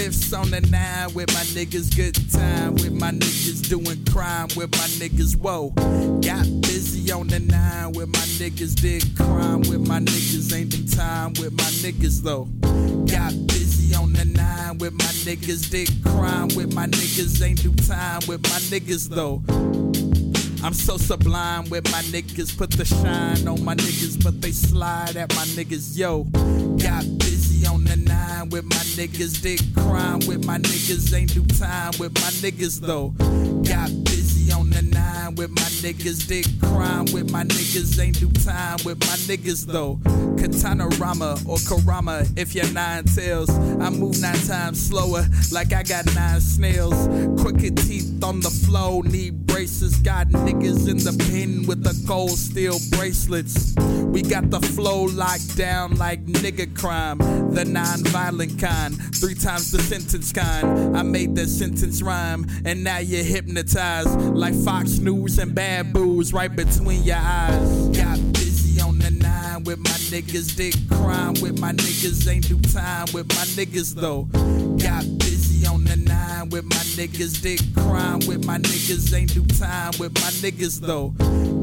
[0.07, 4.71] Spliffs on the nine with my niggas, good time with my niggas, doing crime with
[4.71, 5.71] my niggas, whoa.
[6.21, 10.97] Got busy on the nine with my niggas, did crime with my niggas, ain't the
[10.97, 12.45] time with my niggas though.
[13.07, 17.75] Got busy on the nine with my niggas, did crime with my niggas, ain't do
[17.75, 19.43] time with my niggas though.
[20.63, 25.17] I'm so sublime with my niggas, put the shine on my niggas, but they slide
[25.17, 26.25] at my niggas, yo.
[26.79, 27.36] Got busy
[27.67, 32.15] on the nine with my niggas, did crime with my niggas, ain't do time with
[32.15, 33.09] my niggas though.
[33.69, 38.31] Got busy on the nine with my niggas, did crime with my niggas, ain't do
[38.43, 39.99] time with my niggas though.
[40.37, 43.51] Katana Rama or Karama if you're nine tails.
[43.51, 47.09] I move nine times slower, like I got nine snails.
[47.41, 49.97] Crooked teeth on the flow, need braces.
[49.97, 53.75] Got niggas in the pen with the gold steel bracelets.
[54.17, 57.19] We got the flow locked down like nigga crime,
[57.53, 58.97] the non-violent kind.
[59.15, 60.97] Three times the sentence kind.
[60.97, 66.33] I made that sentence rhyme, and now you're hypnotized like Fox News and bad booze
[66.33, 67.89] right between your eyes.
[67.89, 72.59] Got busy on the nine with my niggas, did crime with my niggas, ain't do
[72.73, 74.23] time with my niggas though.
[74.83, 79.45] Got busy on the nine with my niggas, did crime with my niggas, ain't do
[79.45, 81.11] time with my niggas though.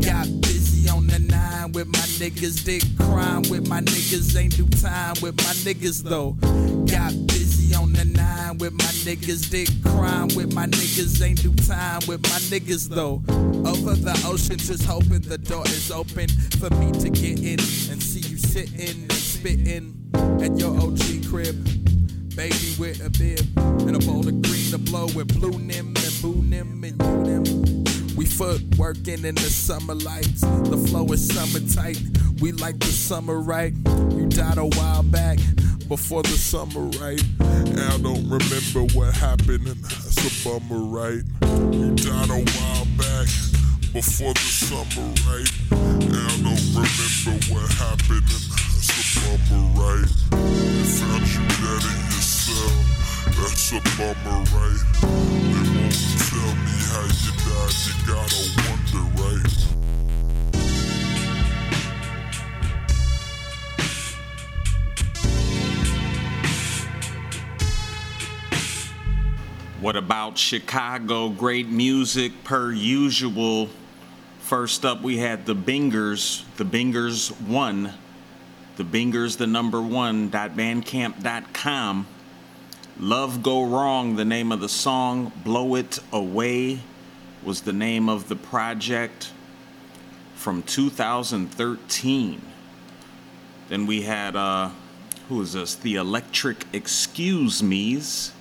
[0.05, 4.67] Got busy on the nine with my niggas, did crime with my niggas, ain't do
[4.81, 6.31] time with my niggas though.
[6.91, 11.53] Got busy on the nine with my niggas, did crime with my niggas, ain't do
[11.65, 13.21] time with my niggas though.
[13.69, 16.27] Over the ocean, just hoping the door is open
[16.59, 17.59] for me to get in
[17.91, 19.95] and see you sitting and spitting
[20.41, 21.55] at your OG crib.
[22.35, 23.39] Baby with a bib
[23.87, 27.17] and a bowl of green to blow with blue nim and boo nim and you
[27.23, 27.92] nim.
[28.23, 30.39] We foot working in the summer lights.
[30.39, 31.99] The flow is summer tight.
[32.39, 33.73] We like the summer right.
[34.15, 35.39] You died a while back
[35.89, 37.21] before the summer right.
[37.41, 41.21] And I don't remember what happened, and that's a bummer, right?
[41.75, 43.27] You died a while back
[43.91, 45.51] before the summer, right?
[45.75, 50.07] And I don't remember what happened, and that's a bummer, right?
[50.31, 52.71] They found you dead in your cell,
[53.35, 54.79] that's a bummer, right?
[55.11, 57.42] They won't tell me how you
[69.79, 71.29] What about Chicago?
[71.29, 73.69] Great music per usual.
[74.39, 76.43] First up, we had the Bingers.
[76.57, 77.93] The Bingers one.
[78.77, 80.29] The Bingers, the number one.
[80.29, 82.07] Bandcamp.com.
[82.99, 85.31] Love Go Wrong, the name of the song.
[85.43, 86.79] Blow It Away
[87.45, 89.31] was the name of the project
[90.35, 92.41] from 2013.
[93.69, 94.69] Then we had, uh,
[95.29, 95.75] who is this?
[95.75, 98.31] The Electric Excuse Me's.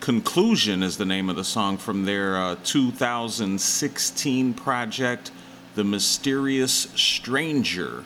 [0.00, 5.30] Conclusion is the name of the song from their uh, 2016 project,
[5.74, 8.04] The Mysterious Stranger.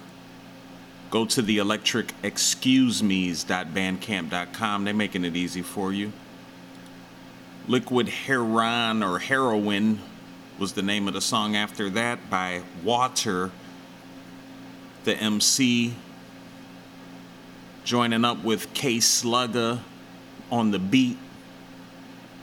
[1.10, 4.84] Go to the electric excuse me's.bandcamp.com.
[4.84, 6.12] They're making it easy for you.
[7.68, 10.00] Liquid Heron or Heroin
[10.58, 13.50] was the name of the song after that by Water,
[15.04, 15.94] the MC.
[17.84, 19.80] Joining up with K Slugger
[20.50, 21.18] on the beat.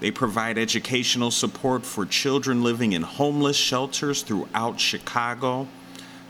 [0.00, 5.66] They provide educational support for children living in homeless shelters throughout Chicago.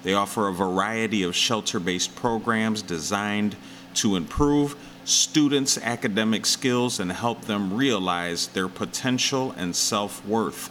[0.02, 3.56] They offer a variety of shelter based programs designed
[3.94, 10.70] to improve students' academic skills and help them realize their potential and self worth.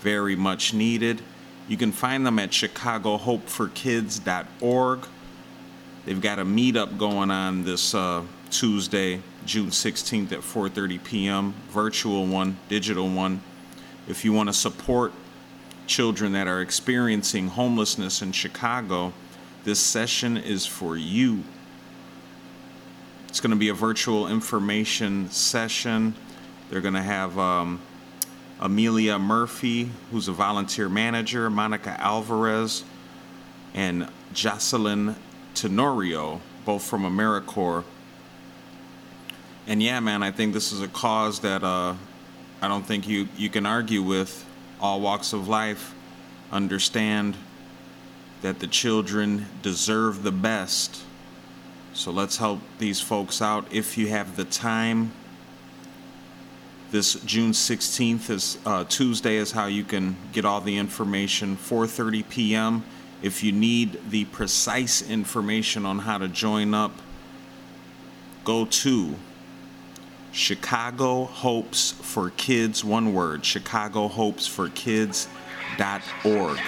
[0.00, 1.22] Very much needed.
[1.68, 5.06] You can find them at chicagohopeforkids.org.
[6.06, 11.54] They've got a meetup going on this uh, Tuesday, June 16th at 4:30 p.m.
[11.70, 13.42] Virtual one, digital one.
[14.08, 15.12] If you want to support
[15.86, 19.12] children that are experiencing homelessness in Chicago,
[19.64, 21.44] this session is for you.
[23.28, 26.14] It's going to be a virtual information session.
[26.70, 27.80] They're going to have um,
[28.58, 32.84] Amelia Murphy, who's a volunteer manager, Monica Alvarez,
[33.74, 35.14] and Jocelyn
[35.60, 37.84] Tenorio, both from AmeriCorps.
[39.66, 41.94] And yeah, man, I think this is a cause that uh,
[42.62, 44.46] I don't think you, you can argue with.
[44.80, 45.94] All walks of life
[46.50, 47.36] understand
[48.40, 51.02] that the children deserve the best.
[51.92, 55.12] So let's help these folks out if you have the time.
[56.90, 61.58] This June 16th is uh, Tuesday is how you can get all the information.
[61.58, 62.84] 4:30 p.m.
[63.22, 66.92] If you need the precise information on how to join up,
[68.44, 69.14] go to
[70.32, 76.58] Chicago Hopes for Kids, one word, Chicago Hopes for Kids.org.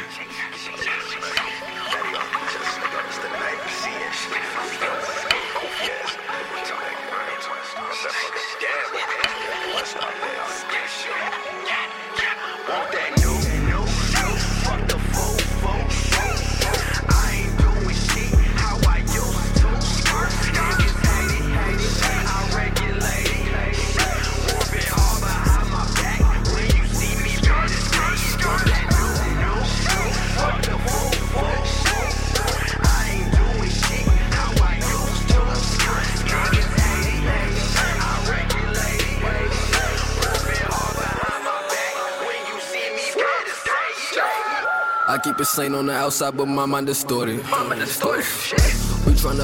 [45.42, 47.38] It sane on the outside, but my mind distorted.
[47.38, 47.84] We tryna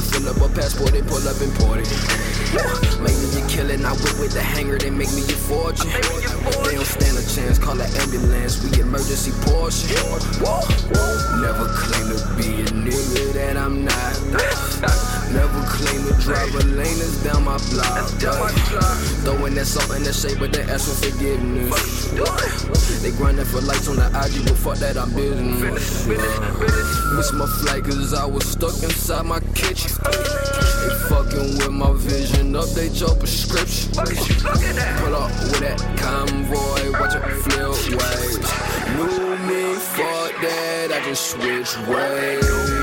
[0.00, 1.88] fill up a passport, they pull up imported.
[3.02, 5.90] Make me a killing, I whip with the hanger, they make me a fortune.
[5.90, 9.90] They don't stand a chance, call an ambulance, we emergency portion.
[11.42, 15.07] Never claim to be a nigga that I'm not.
[15.32, 18.08] Never claim to drive a lane that's down my block.
[19.24, 22.10] Throwing that salt in the shape, but they ask for forgiveness.
[23.02, 26.06] They grinding for lights on the IG, but fuck that, I'm business.
[26.06, 29.90] Miss my flight cause I was stuck inside my kitchen.
[30.02, 33.92] They fucking with my vision, update your prescription.
[33.92, 37.68] Pull up with that convoy, watch it flip
[38.00, 38.38] waves.
[38.96, 42.77] New me, fuck that, I just switch ways.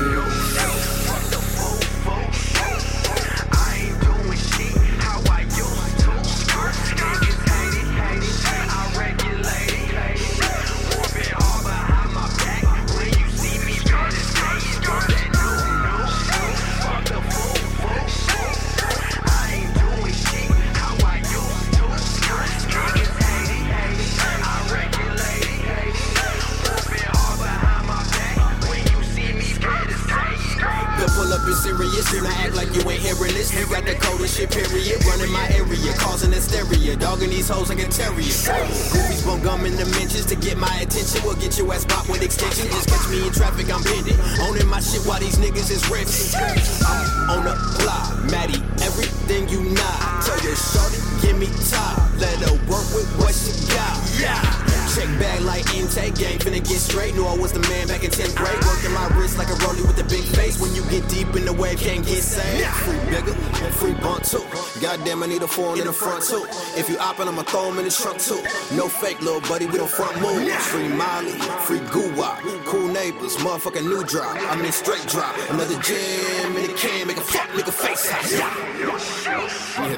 [67.26, 68.42] gun, I'ma throw him in the trunk too.
[68.74, 70.50] No fake, little buddy, we don't front move.
[70.52, 71.32] Free Molly,
[71.66, 72.06] free goo
[72.64, 74.36] cool neighbors, motherfucking new drop.
[74.36, 75.34] I mean straight drop.
[75.50, 78.30] Another gym in the can, make a fuck nigga face hot.
[78.30, 79.95] Yeah.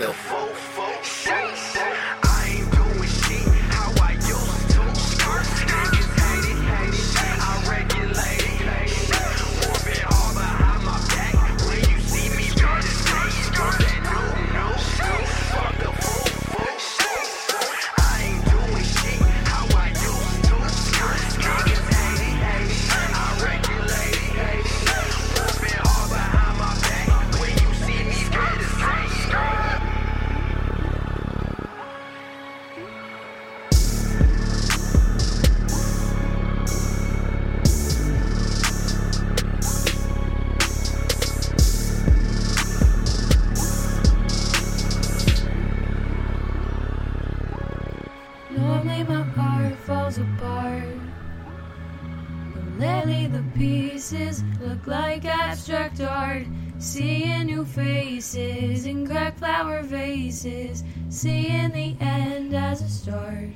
[60.39, 63.49] faces, seeing the end as a start.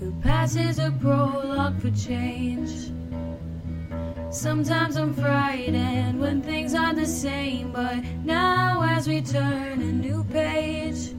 [0.00, 2.92] Who passes a prologue for change.
[4.30, 10.24] Sometimes I'm frightened when things are the same, but now as we turn a new
[10.24, 11.14] page,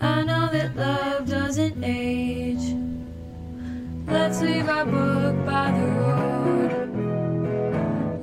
[0.00, 2.74] I know that love doesn't age.
[4.06, 6.70] Let's leave our book by the road.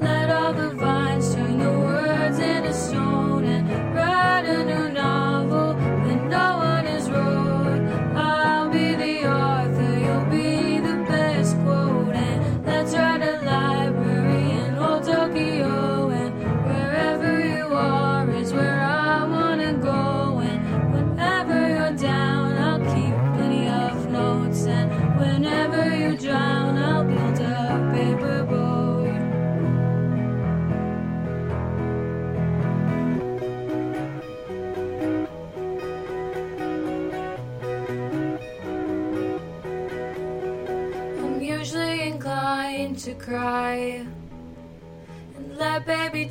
[0.02, 2.05] Let all the vines turn the world.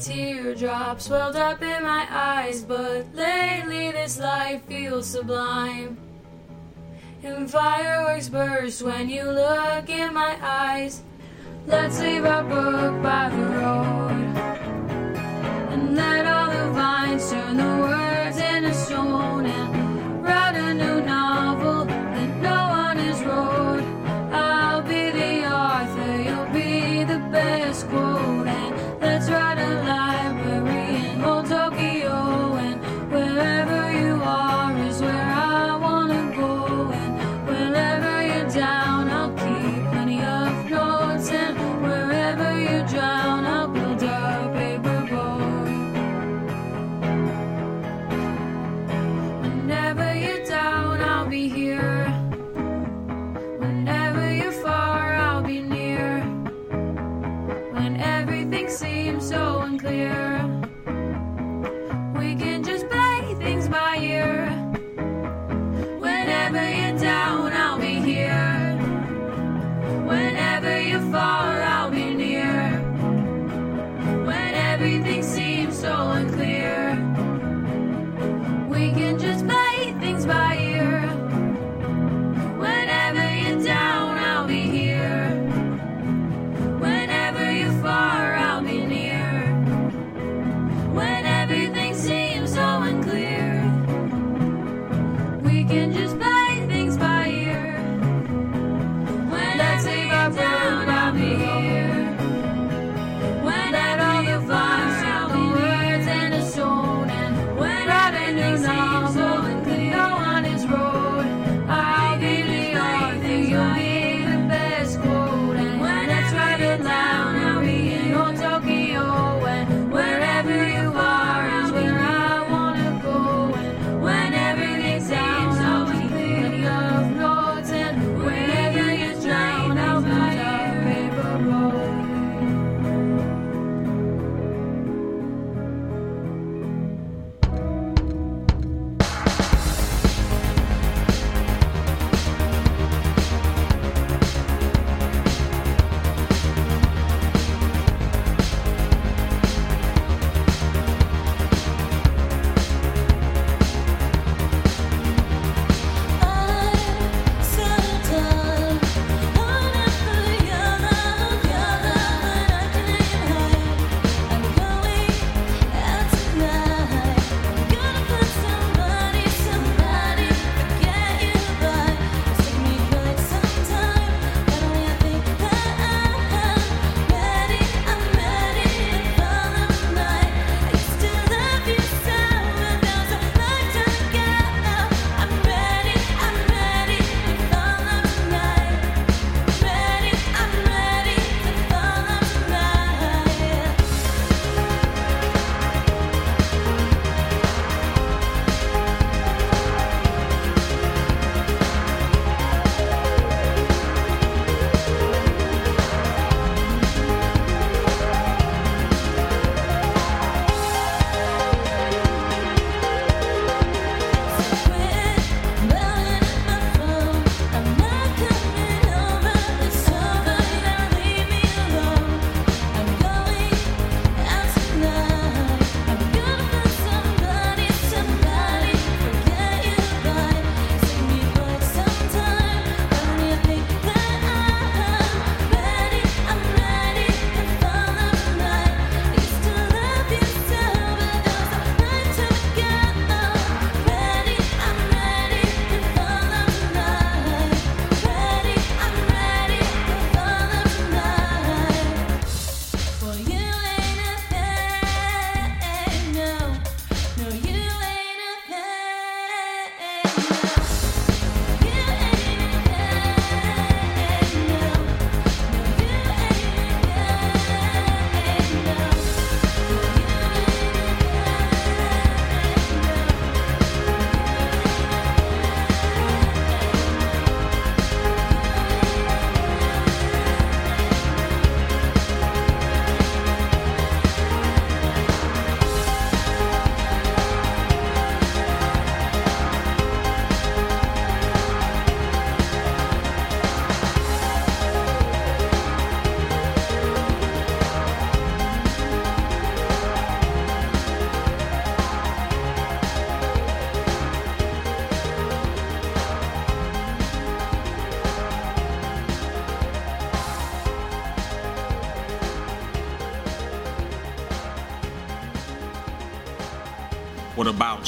[0.05, 5.97] teardrops welled up in my eyes, but lately this life feels sublime.
[7.23, 11.01] And fireworks burst when you look in my eyes.
[11.67, 14.11] Let's leave our book by the road.
[15.73, 21.34] And let all the vines turn the words into stone and write a new novel.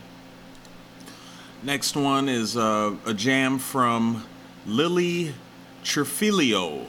[1.63, 4.25] Next one is uh, a jam from
[4.65, 5.33] Lily
[5.85, 6.85] Trifilio,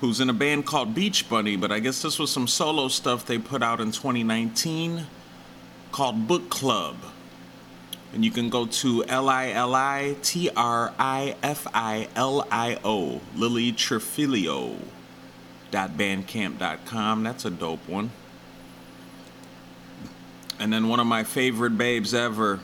[0.00, 3.26] who's in a band called Beach Bunny, but I guess this was some solo stuff
[3.26, 5.04] they put out in 2019
[5.92, 6.96] called Book Club.
[8.12, 12.46] And you can go to L I L I T R I F I L
[12.50, 14.76] I O, Lily Trifilio
[15.72, 17.22] bandcamp.com.
[17.22, 18.10] That's a dope one.
[20.58, 22.60] And then one of my favorite babes ever,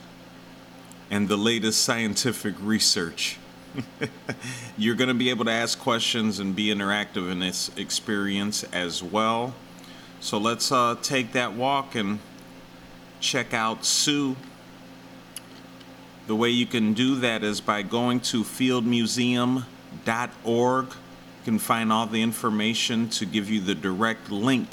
[1.12, 3.38] and the latest scientific research.
[4.78, 9.04] You're going to be able to ask questions and be interactive in this experience as
[9.04, 9.54] well.
[10.20, 12.20] So let's uh, take that walk and
[13.20, 14.36] check out Sue.
[16.28, 20.86] The way you can do that is by going to fieldmuseum.org.
[20.86, 20.94] You
[21.46, 24.68] can find all the information to give you the direct link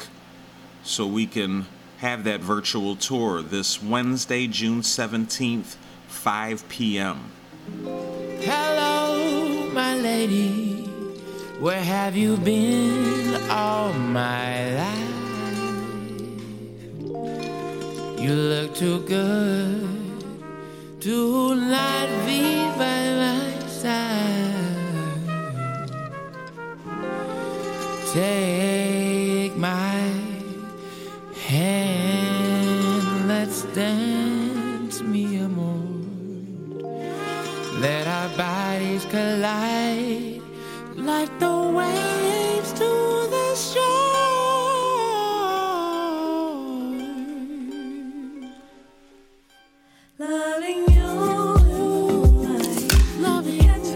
[0.82, 1.66] so we can
[1.98, 5.76] have that virtual tour this Wednesday, June 17th,
[6.09, 7.31] 5 p.m.
[7.66, 10.85] Hello, my lady.
[11.59, 15.15] Where have you been all my life?
[18.20, 19.89] You look too good
[21.01, 22.43] to not be
[22.77, 24.53] by my side.
[28.12, 30.12] Take my
[31.49, 34.14] hand, let's dance
[37.85, 40.40] Let our bodies collide
[40.97, 42.90] like the waves to
[43.35, 43.85] the shore.
[50.19, 51.11] Loving you,
[53.20, 53.94] loving catch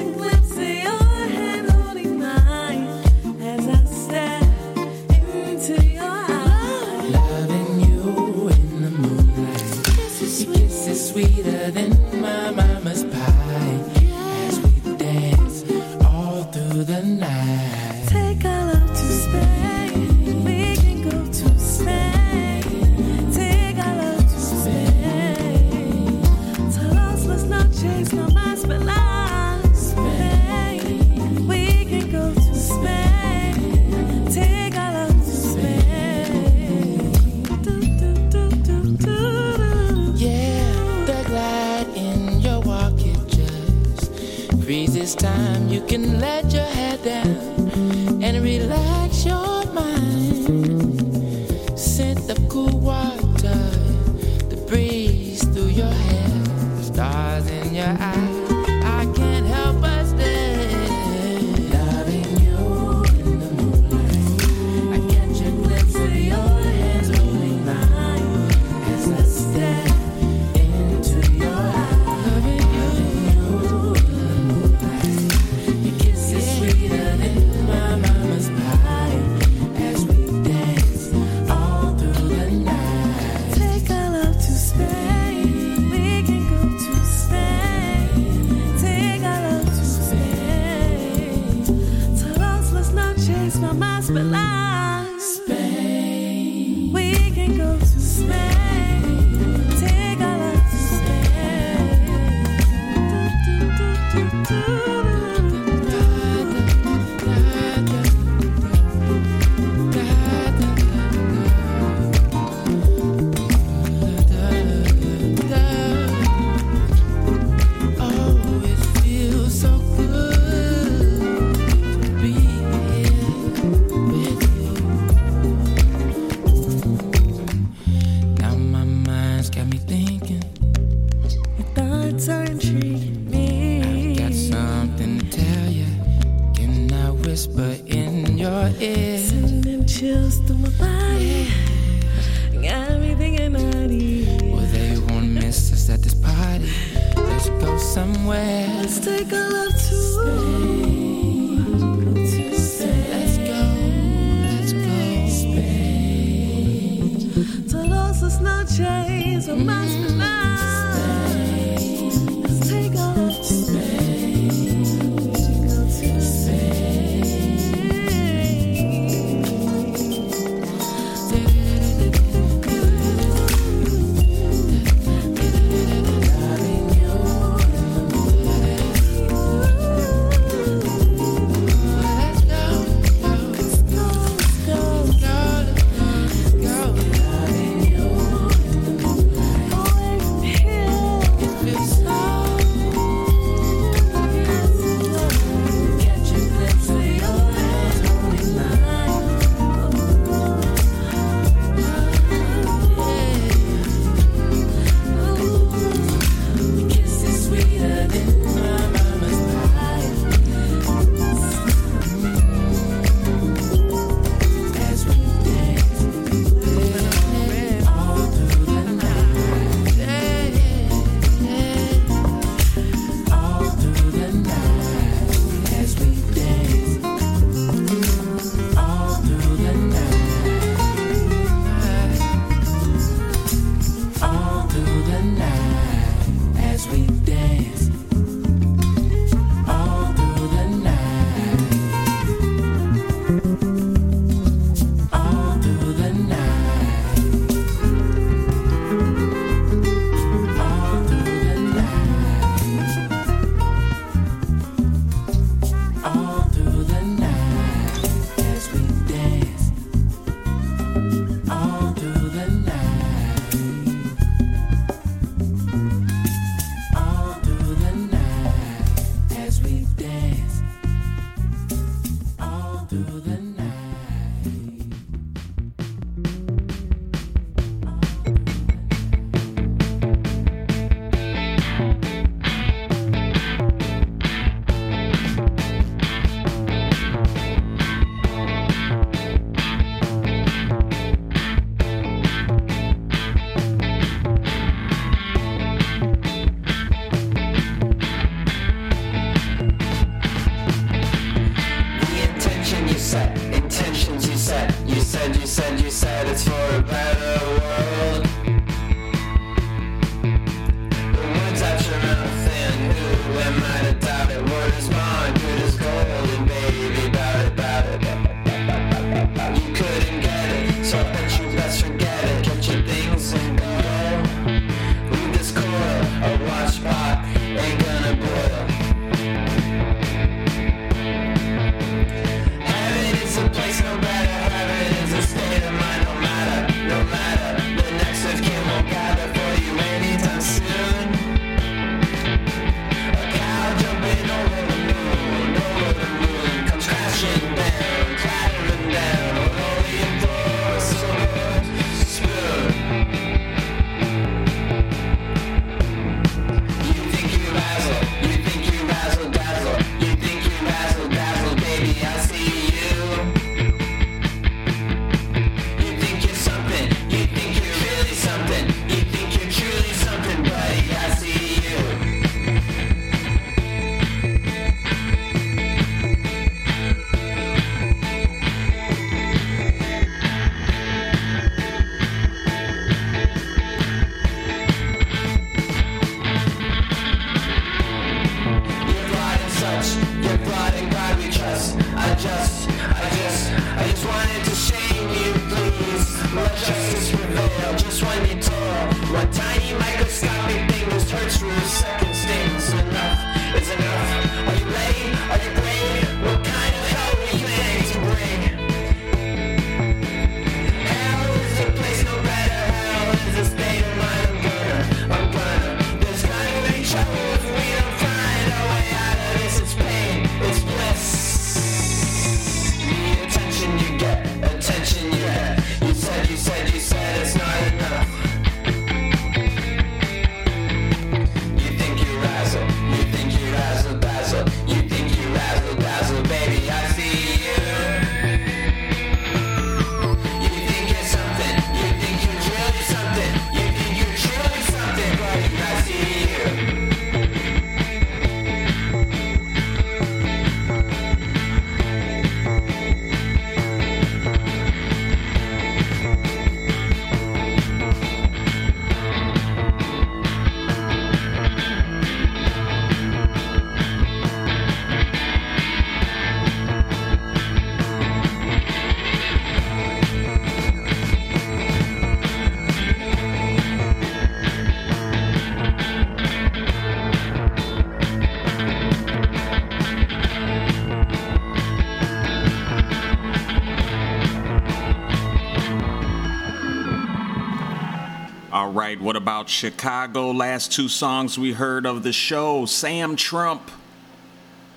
[489.39, 490.33] about Chicago?
[490.33, 493.71] Last two songs we heard of the show Sam Trump.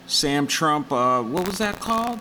[0.05, 2.19] Sam Trump, uh, what was that called?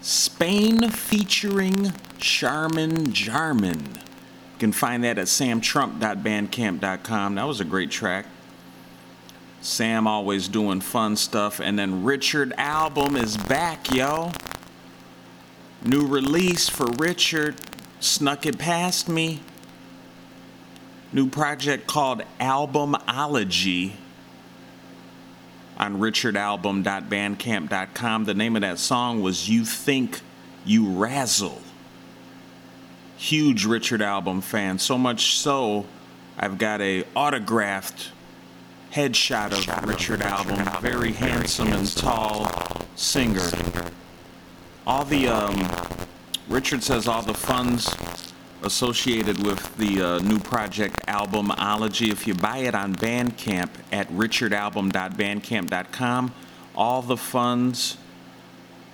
[0.00, 3.78] Spain featuring Charmin Jarman.
[3.78, 7.34] You can find that at samtrump.bandcamp.com.
[7.36, 8.26] That was a great track.
[9.60, 11.60] Sam always doing fun stuff.
[11.60, 14.32] And then Richard album is back, yo.
[15.84, 17.54] New release for Richard.
[18.00, 19.42] Snuck it past me.
[21.16, 23.92] New project called Albumology
[25.78, 28.26] on richardalbum.bandcamp.com.
[28.26, 30.20] The name of that song was You Think
[30.66, 31.62] You Razzle.
[33.16, 34.78] Huge Richard Album fan.
[34.78, 35.86] So much so,
[36.36, 38.10] I've got a autographed
[38.92, 40.68] headshot of Richard Album.
[40.82, 42.52] Very handsome and tall
[42.94, 43.48] singer.
[44.86, 45.66] All the um,
[46.46, 47.88] Richard says all the funds
[48.62, 52.10] associated with the uh, new project Albumology.
[52.10, 56.34] If you buy it on Bandcamp at richardalbum.bandcamp.com,
[56.74, 57.96] all the funds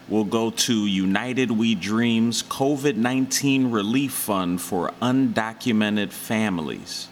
[0.09, 7.09] will go to United We Dreams COVID 19 Relief Fund for undocumented families.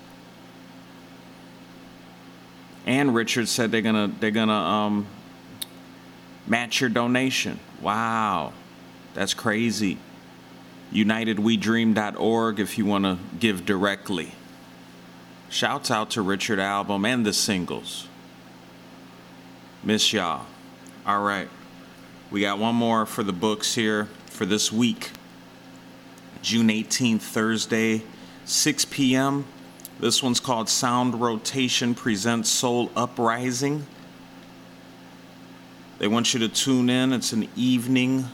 [2.86, 5.06] And Richard said they're gonna they're gonna um,
[6.46, 7.58] match your donation.
[7.80, 8.52] Wow,
[9.14, 9.98] that's crazy.
[10.92, 14.32] UnitedWeDream.org if you want to give directly.
[15.48, 18.08] Shouts out to Richard Album and the singles.
[19.82, 20.46] Miss y'all.
[21.06, 21.48] All right.
[22.30, 25.10] We got one more for the books here for this week.
[26.42, 28.02] June 18th, Thursday,
[28.44, 29.44] 6 p.m.
[29.98, 33.86] This one's called Sound Rotation Presents Soul Uprising.
[35.98, 37.12] They want you to tune in.
[37.12, 38.24] It's an evening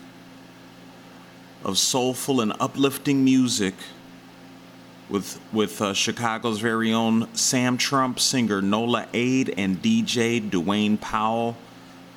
[1.64, 3.74] of soulful and uplifting music
[5.08, 11.56] with with uh, Chicago's very own Sam Trump singer Nola Adé and DJ Duane Powell.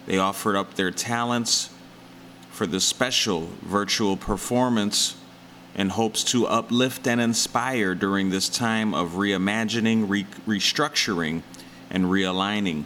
[0.05, 1.69] They offered up their talents
[2.49, 5.15] for this special virtual performance
[5.75, 11.43] in hopes to uplift and inspire during this time of reimagining, re- restructuring,
[11.89, 12.83] and realigning.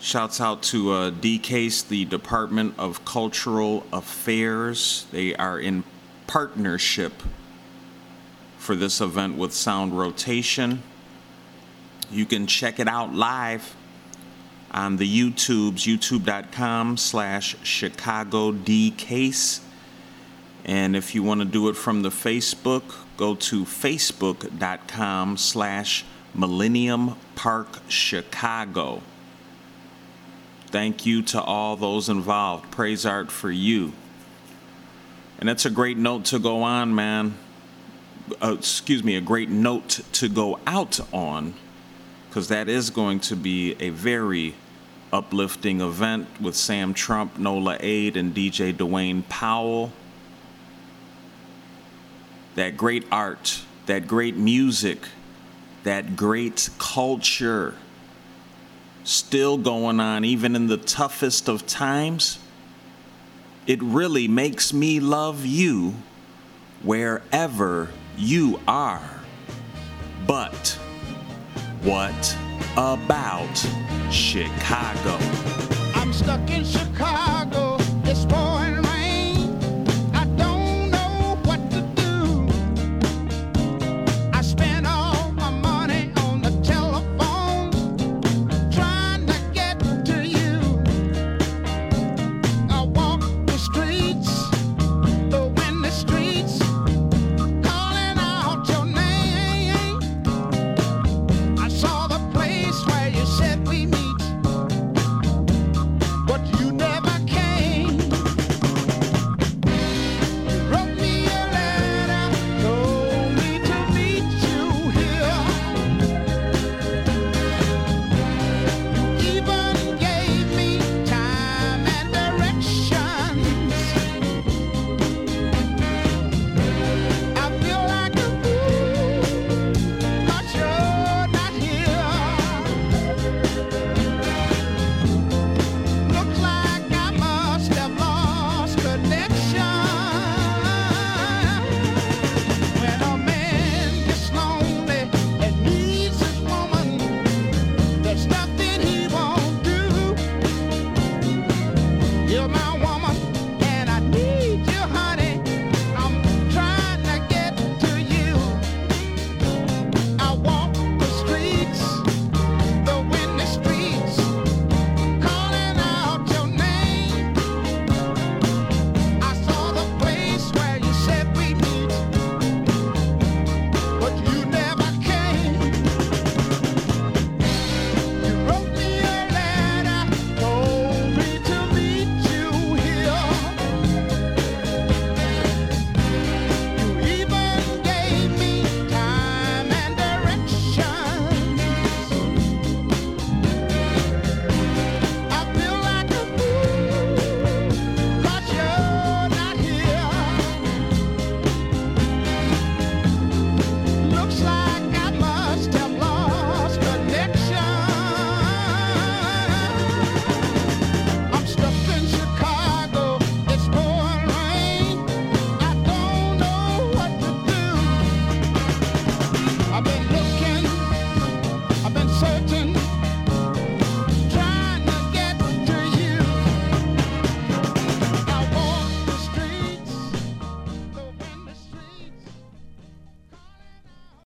[0.00, 5.06] Shouts out to uh, DCASE, the Department of Cultural Affairs.
[5.10, 5.82] They are in
[6.28, 7.12] partnership
[8.58, 10.84] for this event with Sound Rotation.
[12.12, 13.74] You can check it out live
[14.70, 19.60] on the YouTubes, youtube.com slash Chicago DCASE.
[20.64, 22.84] And if you want to do it from the Facebook,
[23.16, 26.04] go to facebook.com slash
[26.34, 29.02] Millennium Park Chicago.
[30.70, 32.70] Thank you to all those involved.
[32.70, 33.94] Praise art for you.
[35.38, 37.38] And that's a great note to go on, man.
[38.42, 41.54] Uh, excuse me, a great note to go out on,
[42.28, 44.54] because that is going to be a very
[45.10, 49.90] uplifting event with Sam Trump, Nola Adé, and DJ Duane Powell.
[52.56, 55.08] That great art, that great music,
[55.84, 57.74] that great culture
[59.08, 62.38] still going on even in the toughest of times,
[63.66, 65.94] it really makes me love you
[66.82, 69.20] wherever you are.
[70.26, 70.68] But
[71.82, 72.36] what
[72.76, 73.56] about
[74.10, 75.16] Chicago?
[75.94, 77.67] I'm stuck in Chicago.